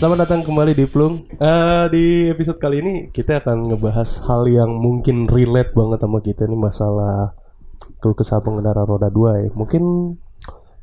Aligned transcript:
Selamat 0.00 0.24
datang 0.24 0.40
kembali 0.48 0.72
di 0.72 0.88
Plung. 0.88 1.28
Eh, 1.36 1.84
di 1.92 2.32
episode 2.32 2.56
kali 2.56 2.80
ini 2.80 2.94
kita 3.12 3.44
akan 3.44 3.68
ngebahas 3.68 4.24
hal 4.24 4.48
yang 4.48 4.72
mungkin 4.72 5.28
relate 5.28 5.76
banget 5.76 6.00
sama 6.00 6.24
kita 6.24 6.48
nih 6.48 6.56
masalah 6.56 7.36
keluh 8.00 8.16
kesah 8.16 8.40
pengendara 8.40 8.80
roda 8.88 9.12
dua 9.12 9.44
ya. 9.44 9.52
Mungkin 9.52 10.16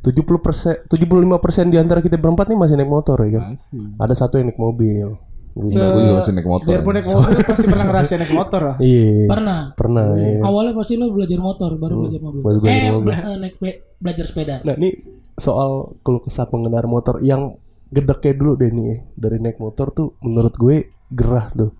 70 0.05 0.37
persen, 0.37 0.85
75 0.85 1.41
persen 1.41 1.73
di 1.73 1.81
antara 1.81 2.05
kita 2.05 2.21
berempat 2.21 2.45
nih 2.45 2.61
masih 2.61 2.77
naik 2.77 2.93
motor 2.93 3.17
ya 3.25 3.41
kan. 3.41 3.57
Ada 3.97 4.13
satu 4.13 4.37
yang 4.37 4.53
naik 4.53 4.61
mobil. 4.61 5.17
Enggak, 5.57 5.97
gue 5.97 6.01
juga 6.05 6.15
masih 6.21 6.33
naik 6.37 6.49
motor. 6.53 6.69
Biarpun 6.69 6.93
naik 7.01 7.09
motor 7.09 7.41
pasti 7.41 7.65
pernah 7.65 7.85
ngerasain 7.89 8.19
naik 8.21 8.35
motor 8.37 8.61
lah. 8.61 8.75
Iya. 8.77 9.25
Pernah. 9.33 9.59
Pernah 9.73 10.07
ya. 10.13 10.45
Awalnya 10.45 10.73
pasti 10.77 10.93
lo 10.93 11.09
belajar 11.09 11.39
motor, 11.41 11.73
baru 11.81 12.05
belajar 12.05 12.21
mobil. 12.21 12.41
baru 12.45 12.57
belajar 12.61 12.85
eh, 12.85 12.91
mobil. 12.93 13.09
bela- 13.09 13.25
eh, 13.33 13.37
naik 13.41 13.55
belajar 13.97 14.25
sepeda. 14.29 14.55
Nah 14.61 14.77
ini 14.77 14.93
soal 15.41 15.97
keluh 16.05 16.21
kesah 16.21 16.45
pengendara 16.53 16.85
motor 16.85 17.17
yang 17.25 17.57
gedeknya 17.87 18.33
dulu 18.35 18.53
deh 18.55 18.71
nih 18.71 19.15
dari 19.15 19.37
naik 19.39 19.57
motor 19.57 19.91
tuh 19.91 20.15
menurut 20.21 20.53
gue 20.55 20.91
gerah 21.11 21.47
tuh. 21.51 21.71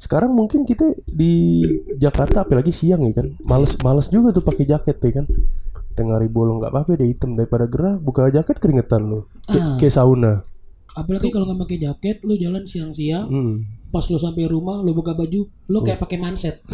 Sekarang 0.00 0.32
mungkin 0.32 0.64
kita 0.64 0.96
di 1.04 1.60
Jakarta 2.00 2.48
apalagi 2.48 2.72
siang 2.72 3.04
ya 3.04 3.20
kan, 3.20 3.36
males 3.44 3.76
males 3.84 4.08
juga 4.08 4.32
tuh 4.32 4.40
pakai 4.40 4.64
jaket 4.64 4.96
ya 4.96 5.12
kan. 5.20 5.26
Tengah 5.92 6.16
hari 6.16 6.32
bolong 6.32 6.62
nggak 6.62 6.72
apa-apa 6.72 6.96
deh 6.96 7.08
hitam 7.10 7.36
daripada 7.36 7.68
gerah 7.68 8.00
buka 8.00 8.32
jaket 8.32 8.56
keringetan 8.56 9.04
lo 9.10 9.28
Ah. 9.50 9.76
kayak 9.76 9.92
sauna. 9.92 10.46
Apalagi 10.92 11.30
kalau 11.30 11.46
nggak 11.46 11.60
pakai 11.60 11.78
jaket, 11.78 12.16
lo 12.22 12.34
jalan 12.34 12.64
siang-siang, 12.64 13.26
Hmm. 13.26 13.54
pas 13.88 14.02
lo 14.04 14.16
sampai 14.16 14.46
rumah, 14.46 14.78
lo 14.78 14.90
buka 14.90 15.12
baju, 15.12 15.42
lo 15.66 15.78
kayak 15.80 15.98
pakai 15.98 16.18
manset. 16.18 16.58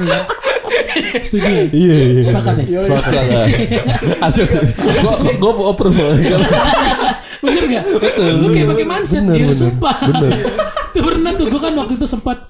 Iya. 0.00 0.18
Setuju 1.20 1.44
ya? 1.44 1.64
Iya 1.68 1.96
iya. 2.10 2.22
Sepakat 2.24 2.54
ya? 2.58 2.78
Sepakat 2.80 3.12
lah. 3.26 3.46
Asli 4.24 4.40
asli. 4.42 4.64
Gue 5.36 5.52
gue 5.52 5.66
approve. 5.66 5.98
Bener 7.40 7.64
gak? 7.68 7.84
Lo 8.40 8.48
kayak 8.48 8.68
pakai 8.70 8.86
manset, 8.86 9.22
Bener, 9.22 9.36
dia 9.44 9.52
sumpah. 9.52 9.96
Bener. 10.00 10.30
tuh 10.94 11.02
pernah 11.04 11.30
tuh, 11.36 11.46
gue 11.46 11.60
kan 11.60 11.72
waktu 11.76 11.94
itu 11.94 12.06
sempat 12.08 12.48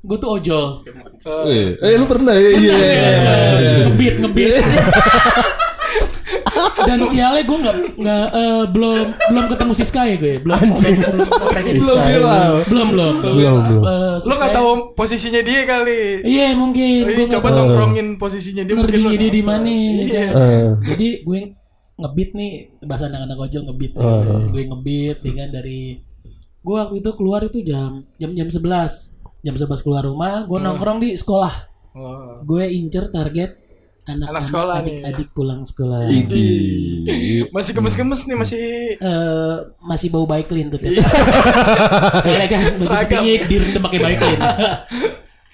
gue 0.00 0.16
tuh 0.16 0.30
ojol 0.32 0.80
Eh, 1.46 1.76
eh, 1.76 1.92
lu 1.94 2.04
pernah 2.04 2.32
ya? 2.32 2.50
Iya. 2.56 2.76
ngebit 3.86 4.14
ngebit 4.18 4.64
dan 6.82 6.98
sialnya 7.02 7.42
gue 7.42 7.58
nggak 7.58 7.76
nggak 7.96 8.24
eh, 8.32 8.62
belum 8.68 8.98
belum 9.26 9.44
ketemu 9.46 9.72
Siska 9.74 10.02
ya 10.02 10.16
gue. 10.16 10.34
Belum 10.38 10.60
belum 10.60 10.96
belum 10.96 11.28
Belum. 11.60 11.98
Viral. 12.00 12.52
belum 12.64 12.88
belum. 12.90 13.14
Belum. 13.20 13.56
Belum. 13.60 13.82
Eh, 13.82 14.14
Lu 14.14 14.20
Siska- 14.22 14.40
gak 14.40 14.52
tahu 14.52 14.70
posisinya 14.92 15.40
dia 15.40 15.60
kali. 15.64 16.00
iya 16.22 16.46
mungkin. 16.52 17.00
Jadi 17.04 17.12
gue 17.14 17.26
coba 17.30 17.40
nggak 17.42 17.56
tongkrongin 17.56 18.06
posisinya 18.16 18.62
dia 18.62 18.74
mungkin 18.74 19.00
dia 19.14 19.30
di 19.30 19.42
mana? 19.42 19.66
Ya 19.66 19.78
Iya. 20.00 20.22
Eh, 20.30 20.68
jadi 20.86 21.08
gue 21.22 21.38
ngebit 21.96 22.30
nih 22.32 22.50
bahasa 22.82 23.06
anak-anak 23.06 23.36
ojol 23.38 23.62
ngebit 23.66 23.92
nih. 23.92 24.02
Oh. 24.02 24.48
gue 24.48 24.62
ngebit 24.66 25.18
ya 25.20 25.32
kan 25.36 25.48
dari 25.50 25.80
gue 26.58 26.74
waktu 26.74 26.94
itu 26.98 27.10
keluar 27.12 27.40
itu 27.42 27.60
jam 27.60 28.04
jam 28.16 28.30
jam 28.30 28.46
11 28.46 29.16
jam 29.40 29.54
11 29.54 29.80
keluar 29.80 30.02
rumah 30.02 30.44
gue 30.44 30.58
nongkrong 30.58 30.98
di 30.98 31.12
sekolah. 31.14 31.54
Oh. 31.90 32.40
gue 32.42 32.64
incer 32.70 33.08
target 33.08 33.50
anak, 34.04 34.26
Anak 34.30 34.42
sekolah 34.44 34.76
nih. 34.80 35.00
adik-adik 35.02 35.28
pulang 35.30 35.60
sekolah. 35.62 36.06
Idi. 36.06 36.48
Masih 37.48 37.72
gemes-gemes 37.72 38.20
nih 38.24 38.36
masih 38.36 38.62
eh 38.96 39.56
masih 39.80 40.08
bau 40.08 40.24
baik 40.24 40.46
clean 40.46 40.68
tuh 40.68 40.80
saya 42.24 42.46
kan 42.46 42.60
baju 42.72 42.80
putihnya 42.80 43.34
direndam 43.46 43.82
pakai 43.82 44.00
baik 44.06 44.18
clean 44.18 44.40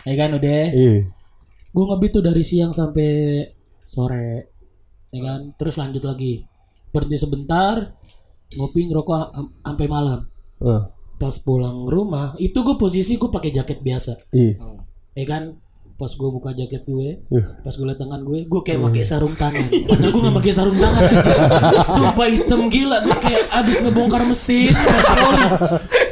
ya 0.07 0.15
kan 0.15 0.31
udah 0.33 0.63
iya. 0.71 0.95
gue 1.71 1.85
ngebit 1.85 2.11
tuh 2.13 2.23
dari 2.23 2.41
siang 2.41 2.71
sampai 2.71 3.43
sore. 3.85 4.55
Ya 5.11 5.21
kan? 5.23 5.41
Terus 5.55 5.77
lanjut 5.77 6.03
lagi. 6.03 6.43
Berhenti 6.91 7.17
sebentar 7.17 7.95
ngopi 8.55 8.87
ngerokok 8.87 9.23
am- 9.33 9.55
sampai 9.61 9.87
malam. 9.87 10.21
Eh, 10.59 10.83
pas 11.17 11.37
pulang 11.39 11.85
rumah 11.85 12.33
itu 12.37 12.57
gue 12.57 12.77
posisi 12.77 13.17
gue 13.17 13.29
pakai 13.29 13.51
jaket 13.51 13.81
biasa. 13.81 14.13
Iya. 14.31 14.55
ya 15.13 15.25
kan 15.25 15.43
pas 15.97 16.09
gue 16.09 16.29
buka 16.29 16.53
jaket 16.53 16.85
gue 16.85 17.25
Iya. 17.27 17.45
pas 17.59 17.73
gue 17.73 17.83
liat 17.83 17.97
tangan 17.97 18.21
gue 18.21 18.45
gue 18.45 18.61
kayak 18.63 18.81
pakai 18.83 19.03
sarung 19.03 19.33
tangan. 19.33 19.65
Padahal 19.65 20.11
gue 20.11 20.23
gak 20.23 20.37
pakai 20.37 20.53
sarung 20.53 20.77
tangan 20.77 21.03
aja. 21.03 21.33
sumpah 21.83 22.29
hitam 22.29 22.61
gila. 22.69 23.01
Gue 23.01 23.17
kayak 23.17 23.43
abis 23.51 23.77
ngebongkar 23.81 24.23
mesin 24.23 24.77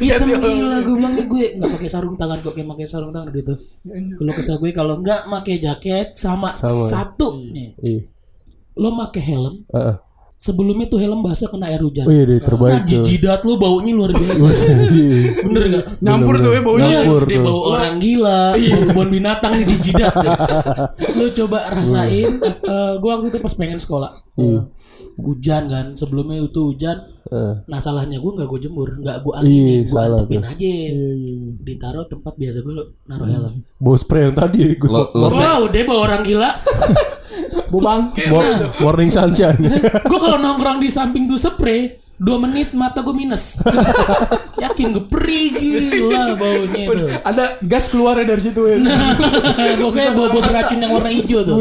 hitam 0.00 0.28
gila 0.32 0.76
gue 0.80 0.94
bilang 0.94 1.14
gue 1.18 1.46
nggak 1.54 1.70
pakai 1.70 1.90
sarung 1.90 2.16
tangan 2.16 2.40
gue 2.40 2.48
kayak 2.50 2.68
pakai 2.70 2.86
sarung 2.86 3.12
tangan 3.12 3.28
gitu. 3.30 3.54
Kalau 3.84 4.32
kesal 4.32 4.56
gue 4.56 4.70
kalau 4.70 4.94
nggak 4.98 5.28
pakai 5.30 5.56
jaket 5.58 6.06
sama, 6.14 6.56
satu 6.56 7.44
nih. 7.44 7.76
Iya. 7.78 8.00
lo 8.74 8.90
pakai 8.98 9.22
helm 9.22 9.54
Eh, 9.68 9.78
eh. 9.78 9.96
Sebelumnya 10.44 10.84
tuh 10.86 10.98
helm 10.98 11.20
basah 11.20 11.48
kena 11.48 11.66
air 11.66 11.80
hujan 11.80 12.04
Oh 12.04 12.12
iya 12.12 12.22
deh 12.22 12.36
nah 12.36 12.44
terbaik 12.44 12.80
tuh. 12.84 13.00
jidat 13.00 13.40
lo 13.40 13.56
baunya 13.56 13.90
luar 13.90 14.12
biasa 14.20 14.44
Iya. 14.92 15.40
bener 15.40 15.62
gak 15.70 15.84
nyampur 15.98 16.34
tuh 16.36 16.50
ya 16.50 16.60
baunya. 16.60 16.84
Iya, 16.84 17.00
Nyampur 17.00 17.22
dia 17.24 17.32
tuh. 17.34 17.42
bau 17.42 17.60
orang 17.70 17.94
gila, 17.96 18.40
bau 18.52 18.80
kebun 18.84 19.08
binatang 19.10 19.52
nih 19.54 19.64
di 19.64 19.76
jidat. 19.80 20.14
Lu 21.16 21.26
coba 21.34 21.58
rasain. 21.70 22.28
eh 22.44 22.92
gua 22.98 23.10
waktu 23.14 23.26
itu 23.30 23.38
pas 23.38 23.54
pengen 23.54 23.78
sekolah. 23.78 24.12
eh, 24.36 24.60
hujan 25.16 25.62
kan, 25.66 25.86
sebelumnya 25.94 26.36
itu 26.38 26.60
hujan. 26.66 26.98
Eh. 27.26 27.54
Nah 27.64 27.78
salahnya 27.78 28.18
gua 28.18 28.36
nggak 28.36 28.46
gua 28.46 28.60
jemur, 28.60 28.88
nggak 28.94 29.16
gua 29.20 29.40
Iya, 29.40 29.40
anginin, 29.40 29.80
gua 29.82 29.92
salah 29.96 30.18
antepin 30.18 30.38
tuh. 30.38 30.50
aja. 30.50 30.72
Ditaruh 31.62 32.04
tempat 32.04 32.32
biasa 32.34 32.58
gua 32.60 32.74
naruh 33.04 33.26
helm. 33.26 33.52
Bau 33.76 33.94
spray 33.94 34.22
yang 34.24 34.34
tadi 34.34 34.74
gue 34.74 34.86
Lo 34.86 35.08
lo 35.10 35.28
Wow, 35.30 35.60
dia 35.68 35.82
bawa 35.82 36.00
orang 36.04 36.20
gila. 36.20 36.50
Bubang. 37.70 38.14
Morning 38.80 39.10
sunshine. 39.10 39.58
gua 40.08 40.18
kalau 40.18 40.38
nongkrong 40.38 40.78
di 40.82 40.88
samping 40.90 41.26
tuh 41.26 41.38
spray, 41.38 41.98
dua 42.18 42.38
menit 42.38 42.72
mata 42.74 43.02
gua 43.02 43.14
minus. 43.14 43.58
Yakin 44.64 44.94
gue 44.94 45.04
perih 45.10 45.46
gila 45.50 46.38
baunya 46.38 46.82
itu. 46.86 47.04
Ada 47.26 47.58
gas 47.66 47.90
keluarnya 47.90 48.32
dari 48.32 48.42
situ 48.42 48.62
ya. 48.64 48.78
Pokoknya 49.82 50.14
bau-bau 50.14 50.40
beracun 50.40 50.78
yang 50.78 50.92
warna 50.94 51.10
hijau 51.10 51.42
tuh. 51.42 51.58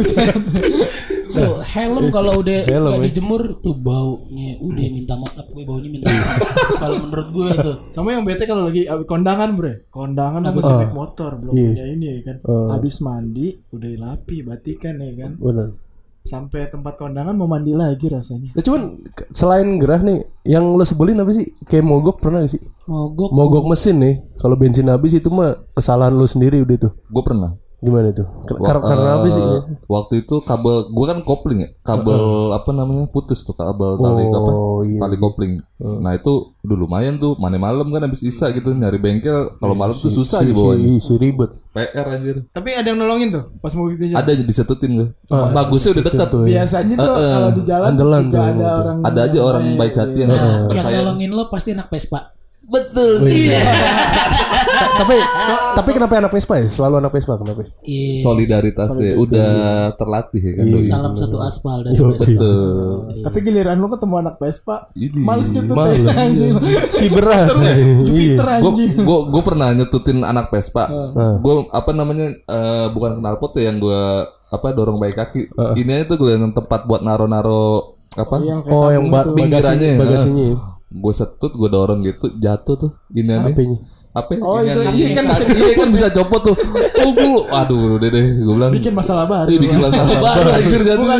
Tuh, 1.34 1.58
helm 1.60 2.04
kalau 2.10 2.40
udah 2.40 2.60
Helm, 2.70 2.84
nggak 2.86 3.00
ya. 3.00 3.06
dijemur 3.08 3.42
tuh 3.58 3.74
baunya 3.74 4.54
udah 4.58 4.86
minta 4.88 5.14
maaf 5.16 5.46
gue 5.46 5.64
baunya 5.64 5.90
minta 5.90 6.08
maaf. 6.08 6.38
kalau 6.82 6.96
menurut 7.02 7.28
gue 7.28 7.48
tuh. 7.60 7.76
Sama 7.90 8.14
yang 8.14 8.22
bete 8.22 8.44
kalau 8.44 8.64
lagi 8.64 8.86
abis 8.86 9.04
kondangan 9.04 9.50
bre 9.54 9.90
Kondangan 9.90 10.42
habis 10.44 10.64
Ah. 10.64 10.78
naik 10.80 10.94
motor 10.94 11.32
Belum 11.36 11.52
Iya. 11.52 11.70
punya 11.70 11.86
ini 11.90 12.06
ya 12.08 12.20
kan 12.24 12.36
Ah. 12.44 12.68
Habis 12.74 12.96
mandi 13.00 13.48
Udah 13.70 13.90
lapi 13.96 14.36
batikan 14.42 14.96
ya 14.96 15.14
kan 15.18 15.32
Benar. 15.36 15.70
Sampai 16.24 16.66
tempat 16.66 16.96
kondangan 16.96 17.34
mau 17.34 17.46
mandi 17.46 17.74
lagi 17.74 18.08
rasanya 18.08 18.54
Nah, 18.54 18.62
cuman 18.62 18.82
selain 19.30 19.76
gerah 19.76 20.00
nih, 20.00 20.24
yang 20.46 20.72
lo 20.72 20.82
sebelin 20.82 21.18
apa 21.18 21.32
sih? 21.32 21.52
Kayak 21.64 21.84
mogok 21.84 22.18
pernah 22.18 22.40
gak 22.40 22.54
sih? 22.54 22.64
Mogok. 22.86 23.28
Mogok 23.30 23.66
mesin 23.66 23.98
nih. 23.98 24.16
Kalau 24.38 24.56
bensin 24.56 24.88
habis 24.88 25.12
itu 25.12 25.28
mah 25.28 25.56
kesalahan 25.72 26.12
lo 26.12 26.24
sendiri 26.24 26.60
udah 26.60 26.78
tuh. 26.80 26.94
gue 27.04 27.24
pernah. 27.24 27.52
Gimana 27.84 28.10
tuh? 28.10 28.24
Karena 28.48 28.80
apa 29.14 29.28
sih? 29.28 29.38
Eh, 29.38 29.62
Waktu 29.86 30.24
itu 30.24 30.40
kabel 30.40 30.88
gue 30.88 31.06
kan 31.06 31.20
kopling 31.20 31.60
ya, 31.60 31.70
kabel 31.82 32.16
apa 32.52 32.72
namanya 32.72 33.06
putus 33.06 33.44
tuh 33.44 33.52
kabel 33.52 33.96
tali 33.98 34.24
apa 34.26 34.52
Oh, 34.54 34.80
iya. 34.82 34.98
tali 34.98 35.16
kopling. 35.16 35.60
Nah 35.78 36.12
itu 36.12 36.32
udah 36.58 36.78
lumayan 36.78 37.16
tuh, 37.18 37.36
mana 37.36 37.56
malam 37.58 37.84
kan 37.86 38.00
habis 38.02 38.24
isa 38.24 38.48
gitu 38.50 38.72
nyari 38.72 38.96
bengkel. 38.98 39.60
Kalau 39.60 39.76
malam 39.76 39.92
tuh 39.94 40.08
susah 40.08 40.40
aja 40.40 40.50
bawanya. 40.50 40.96
Si, 40.96 41.04
si 41.04 41.14
ribet. 41.14 41.52
PR 41.70 42.08
anjir. 42.08 42.48
Tapi 42.48 42.70
ada 42.72 42.86
yang 42.86 43.02
nolongin 43.02 43.34
tuh 43.34 43.50
Pas 43.58 43.74
mau 43.74 43.90
gitu 43.90 44.06
Ada 44.08 44.30
yang 44.32 44.46
disetutin 44.46 44.92
gue. 44.94 45.08
Bagusnya 45.28 45.92
udah 45.92 46.04
dekat. 46.06 46.28
tuh, 46.30 46.42
ya. 46.46 46.64
Biasanya 46.64 46.96
tuh 46.96 47.14
kalau 47.14 47.52
di 47.52 47.62
jalan 47.64 47.88
Andalan 47.90 48.22
juga 48.24 48.32
tuh, 48.32 48.46
ada 48.46 48.70
orang 48.78 48.98
Ada 49.04 49.20
aja 49.22 49.40
orang 49.42 49.66
baik 49.76 49.94
hati 49.94 50.18
yang 50.20 50.30
Yang 50.32 50.70
percaya. 50.72 50.96
nolongin 50.98 51.30
lo 51.30 51.44
pasti 51.50 51.70
anak 51.72 51.88
Vespa. 51.90 52.32
Betul 52.64 53.20
Oh, 53.20 53.28
sih. 54.96 55.16
iya. 55.16 55.26
tapi 55.34 55.50
tapi 55.74 55.90
kenapa 55.92 56.14
anak 56.16 56.32
Vespa 56.32 56.54
ya? 56.56 56.68
Selalu 56.70 56.96
anak 57.00 57.12
Vespa 57.12 57.34
kenapa? 57.36 57.62
Iya. 57.82 58.22
Solidaritasnya 58.22 59.12
udah 59.16 59.52
terlatih 59.94 60.40
ya 60.40 60.52
kan. 60.54 60.64
doi. 60.68 60.84
Salam 60.84 61.14
satu 61.14 61.38
aspal 61.40 61.82
dari 61.82 61.96
Yo, 61.96 62.14
Vespa. 62.14 62.30
Betul. 62.30 62.94
Tapi 63.22 63.38
giliran 63.42 63.78
lu 63.78 63.88
ketemu 63.88 64.16
anak 64.20 64.36
Vespa 64.38 64.76
Ini. 64.94 65.20
Males 65.20 65.50
nyetut 65.50 65.76
Males. 65.76 65.98
ya, 65.98 66.14
anjing. 66.24 66.54
Si 66.92 67.06
berat. 67.10 67.48
Iya. 67.50 67.74
Jupiter 68.04 68.46
gue 68.46 68.54
anjing 68.70 68.92
gue 68.96 69.20
gue 69.28 69.44
pernah 69.44 69.68
nyetutin 69.72 70.20
anak 70.22 70.48
Vespa. 70.48 70.84
Gue 71.40 71.54
apa 71.68 71.92
namanya 71.92 72.30
eh, 72.32 72.88
bukan 72.90 73.18
knalpot 73.18 73.58
ya 73.58 73.70
yang 73.70 73.78
gue 73.78 74.02
apa 74.54 74.68
dorong 74.70 75.02
baik 75.02 75.18
kaki. 75.18 75.42
Ini 75.74 75.92
aja 75.92 76.14
tuh 76.14 76.18
gue 76.22 76.30
yang 76.32 76.54
tempat 76.54 76.86
buat 76.86 77.02
naro-naro 77.02 77.98
apa? 78.14 78.38
Yang 78.40 78.60
Oh, 78.70 78.90
yang 78.94 79.10
ba 79.10 79.26
sabun 79.26 79.34
Pinggirannya 79.34 79.90
ya. 79.90 79.98
bagasinya. 79.98 80.46
Gue 80.94 81.10
setut, 81.10 81.50
gue 81.50 81.66
dorong 81.66 82.06
gitu, 82.06 82.30
jatuh 82.38 82.78
tuh. 82.78 82.92
Ini 83.10 83.42
aneh. 83.42 83.58
Apa? 84.14 84.38
Oh, 84.46 84.62
Ini 84.62 84.78
itu 84.78 84.82
iya 84.94 85.08
kan 85.18 85.26
bisa 85.26 85.44
Iya 85.50 85.74
kan 85.74 85.90
bisa 85.90 86.08
copot 86.14 86.42
tuh. 86.46 86.56
Oh, 87.02 87.12
gue, 87.18 87.50
aduh 87.50 87.98
udah 87.98 88.10
deh, 88.14 88.26
gue 88.46 88.54
bilang. 88.54 88.70
Bikin 88.70 88.94
masalah 88.94 89.26
baru 89.26 89.50
Ih, 89.50 89.58
bikin 89.58 89.82
masalah 89.82 90.18
baru 90.22 90.50
anjir 90.54 90.82
jatuh. 90.86 91.02
Bukan 91.02 91.20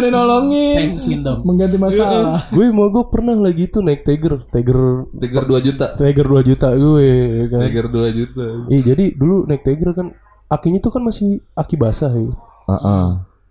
Tensin 0.78 1.20
dong. 1.26 1.40
Mengganti 1.42 1.78
masalah 1.82 2.46
Gue 2.54 2.70
mogok 2.70 3.10
pernah 3.10 3.34
lagi 3.34 3.66
tuh 3.66 3.82
naik 3.82 4.06
Tiger, 4.06 4.46
Tiger 4.54 5.10
Tiger 5.18 5.44
2 5.50 5.66
juta. 5.66 5.86
Tiger 5.98 6.28
2 6.30 6.50
juta 6.54 6.68
gue 6.78 7.10
ya 7.10 7.46
kan. 7.50 7.60
Tiger 7.66 7.86
2 7.90 8.14
juta. 8.14 8.46
Iya, 8.70 8.82
jadi 8.94 9.06
dulu 9.18 9.50
naik 9.50 9.66
Tiger 9.66 9.90
kan 9.98 10.08
akinya 10.54 10.78
tuh 10.78 10.92
kan 10.94 11.02
masih 11.02 11.42
aki 11.58 11.76
basah 11.82 12.14
ya. 12.14 12.30
Heeh. 12.70 13.08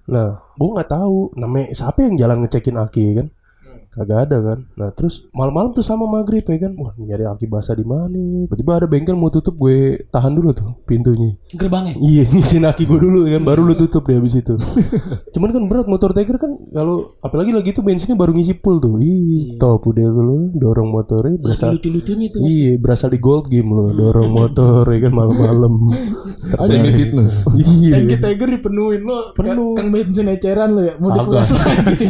Nah, 0.06 0.29
gue 0.55 0.71
nggak 0.71 0.91
tahu 0.91 1.35
namanya 1.35 1.75
siapa 1.75 2.06
yang 2.06 2.15
jalan 2.15 2.47
ngecekin 2.47 2.79
aki 2.79 3.03
ya 3.03 3.12
kan. 3.23 3.29
Kagak 3.93 4.29
ada 4.29 4.37
kan 4.41 4.59
nah 4.75 4.89
terus 4.91 5.29
malam-malam 5.37 5.77
tuh 5.77 5.85
sama 5.85 6.09
maghrib 6.09 6.44
ya 6.44 6.59
kan 6.69 6.73
wah 6.81 6.97
nyari 6.97 7.29
aki 7.29 7.47
basah 7.47 7.77
di 7.77 7.85
mana 7.85 8.49
tiba-tiba 8.49 8.73
ada 8.83 8.87
bengkel 8.89 9.17
mau 9.17 9.29
tutup 9.29 9.55
gue 9.61 10.09
tahan 10.09 10.33
dulu 10.33 10.50
tuh 10.56 10.73
pintunya 10.89 11.37
Gerbangnya. 11.53 11.94
Iya 12.00 12.25
ngisiin 12.33 12.65
aki 12.65 12.89
gue 12.89 12.99
dulu 12.99 13.29
kan 13.29 13.43
baru 13.44 13.61
lu 13.69 13.75
tutup 13.77 14.09
deh 14.09 14.17
habis 14.17 14.41
itu. 14.41 14.56
Cuman 15.37 15.53
kan 15.53 15.62
berat 15.69 15.87
motor 15.87 16.17
Tiger 16.17 16.41
kan 16.41 16.56
kalau 16.73 17.12
apalagi 17.21 17.53
lagi 17.53 17.77
itu 17.77 17.85
bensinnya 17.85 18.17
baru 18.17 18.33
ngisi 18.33 18.56
full 18.65 18.81
tuh. 18.81 18.97
Ih, 18.97 19.61
top 19.61 19.85
udah 19.85 20.09
tuh 20.09 20.25
lu 20.25 20.37
dorong 20.56 20.89
motornya 20.89 21.37
berasa 21.37 21.69
lucu-lucunya 21.77 22.33
tuh. 22.33 22.41
Iya, 22.41 22.81
berasa 22.81 23.12
di 23.12 23.19
gold 23.21 23.53
game 23.53 23.69
lo 23.69 23.93
dorong 23.93 24.33
motor 24.39 24.89
ya 24.89 24.99
kan 25.05 25.12
malam-malam. 25.12 25.75
Semi 26.65 26.91
fitness. 26.97 27.44
Iya. 27.53 28.00
Tanki 28.00 28.17
Tiger 28.17 28.49
dipenuhin 28.56 29.03
lo 29.05 29.37
Penuh. 29.37 29.77
Kang 29.77 29.89
bensin 29.93 30.29
eceran 30.33 30.73
lo 30.75 30.83
ya 30.85 30.94
Mau 30.99 31.12
dikelas 31.12 31.53
lagi 31.55 32.06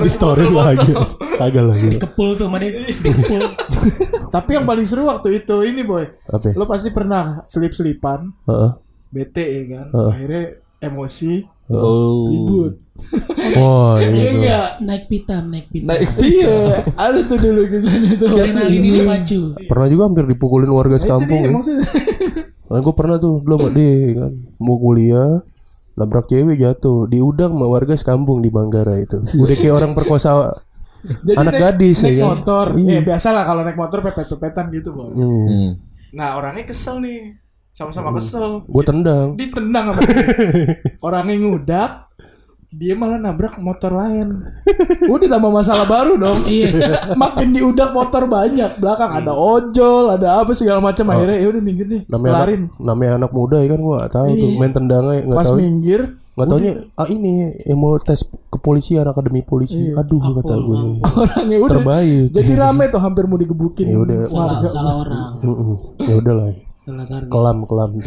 Di 0.00 0.10
story 0.10 0.46
lagi. 0.48 0.90
Kagak 1.36 1.64
lagi. 1.64 1.88
Kepul 1.96 2.34
tuh 2.34 2.46
mana? 2.46 2.66
Dikepul. 2.66 3.40
Tapi 4.34 4.50
yang 4.52 4.64
paling 4.64 4.84
seru 4.84 5.04
waktu 5.04 5.40
itu 5.40 5.56
ini 5.62 5.82
boy 5.82 6.06
Apa? 6.26 6.50
ya? 6.50 6.54
Lo 6.54 6.64
pasti 6.64 6.88
pernah 6.88 7.42
selip-selipan 7.44 8.30
Heeh. 8.44 8.70
Bete 9.10 9.42
ya 9.42 9.62
kan 9.72 9.86
Heeh. 9.90 10.10
Akhirnya 10.10 10.42
emosi 10.80 11.32
Oh. 11.70 12.26
Ribut 12.26 12.74
Wah, 13.56 13.96
Iya 13.96 14.30
enggak 14.32 14.68
Naik 14.80 15.04
pitam, 15.06 15.46
naik 15.46 15.70
pitam. 15.70 15.86
Naik 15.86 16.18
Iya 16.18 16.82
Ada 16.92 17.20
tuh 17.24 17.38
dulu 17.38 17.62
kisahnya 17.64 18.12
tuh 18.18 18.26
Adrenalin 18.28 18.74
ini 18.76 19.00
pacu. 19.06 19.38
Pernah 19.64 19.86
juga 19.86 20.02
hampir 20.06 20.24
dipukulin 20.26 20.66
warga 20.68 20.98
Itu 20.98 21.06
sekampung 21.06 21.40
ya. 21.40 21.48
maksudnya 21.48 21.86
Karena 22.66 22.80
gue 22.80 22.94
pernah 22.94 23.16
tuh 23.16 23.34
dulu 23.40 23.54
sama 23.56 23.70
dia 23.70 23.94
kan 24.16 24.32
mau 24.58 24.76
kuliah 24.76 25.30
nabrak 25.94 26.26
cewek 26.26 26.56
jatuh 26.56 27.04
diudang 27.04 27.52
sama 27.52 27.66
warga 27.66 27.94
sekampung 27.94 28.40
di 28.40 28.48
Manggarai 28.48 29.04
itu. 29.04 29.20
Udah 29.36 29.54
kayak 29.54 29.74
orang 29.74 29.92
perkosa 29.92 30.54
Jadi 31.00 31.36
anak 31.36 31.52
naik, 31.52 31.62
gadis 31.62 31.98
naik 32.00 32.14
ya 32.14 32.24
motor 32.26 32.66
Iya. 32.74 32.90
Eh 32.92 33.02
biasa 33.02 33.28
lah 33.30 33.44
kalau 33.44 33.60
naik 33.62 33.74
motor 33.74 33.98
pepet-pepetan 34.00 34.64
gitu 34.70 34.90
boy 34.90 35.10
Hmm. 35.10 35.44
Hmm. 35.46 35.70
Nah 36.10 36.36
orangnya 36.36 36.64
kesel 36.64 37.00
nih 37.00 37.34
Sama-sama 37.70 38.12
kesel 38.12 38.66
Gue 38.66 38.82
tendang. 38.82 39.34
Ditendang 39.34 39.90
sama 39.90 40.00
dia 40.02 40.26
Orangnya 41.06 41.36
ngudak 41.38 41.92
dia 42.70 42.94
malah 42.94 43.18
nabrak 43.18 43.58
motor 43.58 43.90
lain. 43.90 44.46
Udah 45.10 45.26
tambah 45.26 45.50
masalah 45.50 45.90
baru 45.90 46.14
dong. 46.14 46.38
Iya. 46.46 46.70
Makin 47.18 47.50
diudak 47.50 47.90
motor 47.90 48.30
banyak. 48.30 48.78
Belakang 48.78 49.10
ada 49.10 49.34
ojol, 49.34 50.14
ada 50.14 50.38
apa 50.38 50.54
segala 50.54 50.78
macam. 50.78 51.02
Akhirnya 51.10 51.34
ya 51.34 51.50
udah 51.50 51.58
minggir 51.58 51.90
nih. 51.90 52.02
Namanya 52.06 52.30
Kelarin. 52.30 52.62
anak, 52.62 52.78
namanya 52.78 53.12
anak 53.18 53.30
muda 53.34 53.56
ya 53.58 53.68
kan 53.68 53.80
gue 53.82 53.94
gak 53.98 54.12
tahu 54.14 54.28
tuh 54.30 54.46
Iya. 54.46 54.58
main 54.62 54.70
tendangnya 54.70 55.18
Pas 55.34 55.46
tahu 55.50 55.56
minggir, 55.58 56.00
nggak 56.40 56.48
taunya 56.48 56.72
ah 56.96 57.04
ini 57.06 57.32
yang 57.68 57.76
mau 57.76 58.00
tes 58.00 58.24
kepolisian 58.48 59.04
akademi 59.04 59.44
polisi. 59.44 59.92
Iya. 59.92 60.00
Aduh 60.00 60.16
kata 60.16 60.54
gue 60.56 60.76
orangnya 61.04 61.56
udah 61.60 61.70
terbaik. 61.70 62.32
jadi 62.32 62.52
rame 62.56 62.84
tuh 62.88 63.00
hampir 63.00 63.28
mau 63.28 63.36
digebukin 63.36 63.86
Ya 63.86 63.98
udah. 64.00 64.24
Salah, 64.24 64.56
warga. 64.56 64.68
salah 64.72 64.94
orang. 65.04 65.30
Ya 66.00 66.14
udah 66.16 66.34
lah. 66.34 66.48
Kelam 67.28 67.58
kelam. 67.68 67.90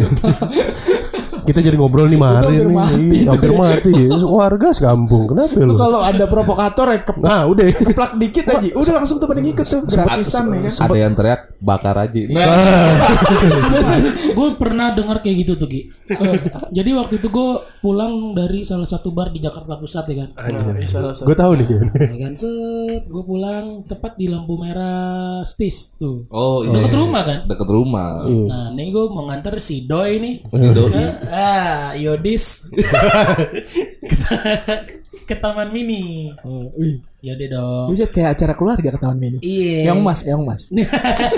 Kita 1.44 1.60
jadi 1.60 1.76
ngobrol 1.76 2.08
nih 2.08 2.16
mari 2.16 2.56
hampir 2.56 2.68
nih. 2.72 2.76
mati 2.76 3.04
Iya, 3.04 3.30
Hampir 3.36 3.52
mati. 3.52 3.92
Warga 4.24 4.68
sekampung. 4.72 5.24
Kenapa 5.28 5.60
lu? 5.60 5.76
Kalau 5.76 6.00
ada 6.00 6.26
provokator 6.26 6.88
ya 6.88 7.00
Nah 7.20 7.42
udah. 7.52 7.66
keplak 7.68 8.12
dikit 8.16 8.46
aja, 8.48 8.70
udah 8.72 8.94
langsung 9.04 9.20
tuh 9.20 9.28
pada 9.28 9.44
ngikut 9.44 9.66
tuh 9.68 9.84
gratisan 9.84 10.44
ya 10.56 10.60
kan. 10.72 10.74
Ada 10.88 10.98
yang 10.98 11.14
teriak 11.14 11.42
bakar 11.64 11.96
aja. 11.96 12.20
Nah, 12.28 12.92
gue 14.38 14.50
pernah 14.60 14.92
dengar 14.92 15.24
kayak 15.24 15.48
gitu 15.48 15.56
tuh 15.56 15.72
Ki. 15.72 15.88
Jadi 16.78 16.90
waktu 16.92 17.24
itu 17.24 17.32
gue 17.32 17.50
pulang 17.80 18.36
dari 18.36 18.68
salah 18.68 18.84
satu 18.84 19.16
bar 19.16 19.32
di 19.32 19.40
Jakarta 19.40 19.80
Pusat 19.80 20.06
ya 20.12 20.16
kan. 20.28 20.30
Gue 21.24 21.36
tahu 21.40 21.52
nih. 21.56 21.68
Ya 21.96 22.18
kan 22.28 22.34
set, 22.36 23.04
gue 23.08 23.24
pulang 23.24 23.88
tepat 23.88 24.20
di 24.20 24.28
lampu 24.28 24.60
merah 24.60 25.40
Stis 25.48 25.96
tuh. 25.96 26.28
oh 26.28 26.68
iya. 26.68 26.84
Deket 26.84 27.00
rumah 27.00 27.24
kan. 27.24 27.40
Deket 27.48 27.70
rumah. 27.72 28.28
Nah, 28.28 28.68
nih 28.76 28.92
gue 28.92 29.06
mau 29.08 29.24
nganter 29.32 29.56
si 29.64 29.88
Doi 29.88 30.20
nih. 30.20 30.36
Si 30.44 30.68
Doi. 30.68 30.92
ah, 31.32 31.96
Yodis. 31.96 32.68
Ke, 35.24 35.36
Taman 35.36 35.70
Mini. 35.70 36.32
Wih, 36.74 37.02
Yaudah 37.20 37.48
dong. 37.50 37.86
bisa 37.90 38.06
kayak 38.06 38.36
acara 38.36 38.54
keluarga 38.54 38.90
ke 38.90 39.00
tahun 39.00 39.18
ini. 39.18 39.40
Iya. 39.40 39.92
Yang 39.92 40.00
mas, 40.00 40.20
yang 40.24 40.42
mas. 40.44 40.62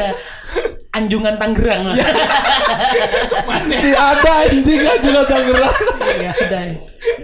Anjungan 0.96 1.36
Tangerang. 1.36 1.92
Si 3.66 3.92
ada 3.92 4.48
anjing 4.48 4.82
aja 4.82 5.00
juga 5.00 5.22
Tangerang. 5.28 5.78
Iya 6.16 6.32
ada. 6.34 6.60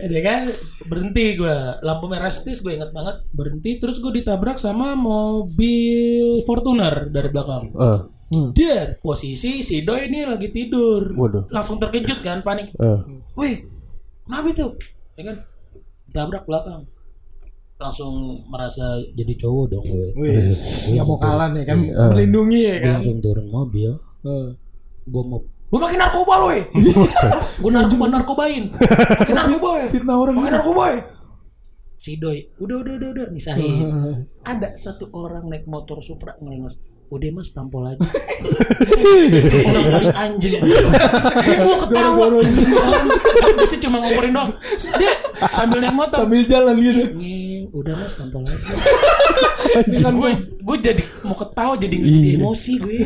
Ada 0.01 0.19
kan 0.19 0.41
berhenti 0.85 1.35
gue 1.35 1.55
lampu 1.79 2.05
merah 2.05 2.27
stis 2.27 2.59
gue 2.59 2.75
inget 2.75 2.91
banget 2.91 3.23
berhenti 3.31 3.79
terus 3.79 3.97
gue 3.97 4.11
ditabrak 4.11 4.57
sama 4.57 4.93
mobil 4.93 6.41
Fortuner 6.43 7.07
dari 7.07 7.29
belakang. 7.29 7.71
Eh, 7.71 7.99
Der, 8.51 8.95
posisi 8.99 9.59
si 9.59 9.83
Doi 9.83 10.07
ini 10.07 10.23
lagi 10.23 10.47
tidur. 10.49 11.11
Waduh. 11.11 11.51
Langsung 11.51 11.77
terkejut 11.77 12.19
kan, 12.21 12.39
panik. 12.39 12.71
eh. 12.73 12.99
Wih, 13.35 13.67
kenapa 14.23 14.47
itu? 14.47 14.67
Ya 15.15 15.23
kan, 15.27 15.35
tabrak 16.11 16.43
belakang. 16.45 16.85
Langsung 17.81 18.45
merasa 18.45 19.01
jadi 19.17 19.33
cowok 19.41 19.65
dong 19.73 19.85
gue. 19.89 20.07
Wih, 20.13 20.53
nggak 20.93 21.05
mau 21.07 21.17
kalah 21.17 21.49
nih 21.49 21.65
kan, 21.65 21.81
melindungi 22.13 22.61
ya 22.61 22.77
kan. 22.77 23.01
langsung 23.01 23.17
turun 23.17 23.49
mobil. 23.49 23.89
Eh. 24.21 24.49
Gue 25.09 25.23
mau 25.25 25.41
Lu 25.71 25.79
makin 25.79 26.03
narkoba 26.03 26.33
lu 26.43 26.47
eh. 26.51 26.63
Gue 27.63 27.71
narkoba 27.71 28.05
narkobain. 28.11 28.63
Makin 29.23 29.35
narkoba 29.39 29.69
eh. 29.79 29.87
Fitnah 29.87 30.19
orang 30.19 30.35
Makin 30.35 30.53
narkoba 30.59 30.83
eh. 30.99 31.01
Si 31.95 32.19
Doi, 32.19 32.43
udah 32.59 32.81
udah 32.83 32.93
udah 32.99 33.09
udah 33.15 33.27
misahin. 33.31 33.87
Ada 34.43 34.75
satu 34.75 35.07
orang 35.15 35.47
naik 35.47 35.69
motor 35.71 36.03
Supra 36.03 36.35
ngelengos. 36.43 36.75
Udah 37.11 37.27
mas 37.35 37.51
tampol 37.51 37.83
aja. 37.91 37.99
orang 37.99 39.87
paling 39.91 40.15
anjing. 40.15 40.63
Gue 41.43 41.75
ketawa. 41.83 42.25
Dia 42.39 43.65
sih 43.67 43.79
cuma 43.83 43.99
ngomporin 43.99 44.31
doang. 44.31 44.55
Dia 44.95 45.11
sambil 45.51 45.83
naik 45.83 45.91
motor. 45.91 46.23
sambil 46.23 46.47
jalan 46.47 46.79
gitu. 46.79 47.03
Udah 47.75 47.99
mas 47.99 48.15
tampol 48.15 48.47
aja. 48.47 48.73
Dengan 49.91 50.13
gue, 50.23 50.31
gue 50.55 50.77
jadi 50.79 51.03
mau 51.27 51.35
ketawa 51.35 51.75
jadi 51.75 51.95
jadi 51.99 52.39
emosi 52.39 52.79
gue. 52.79 53.03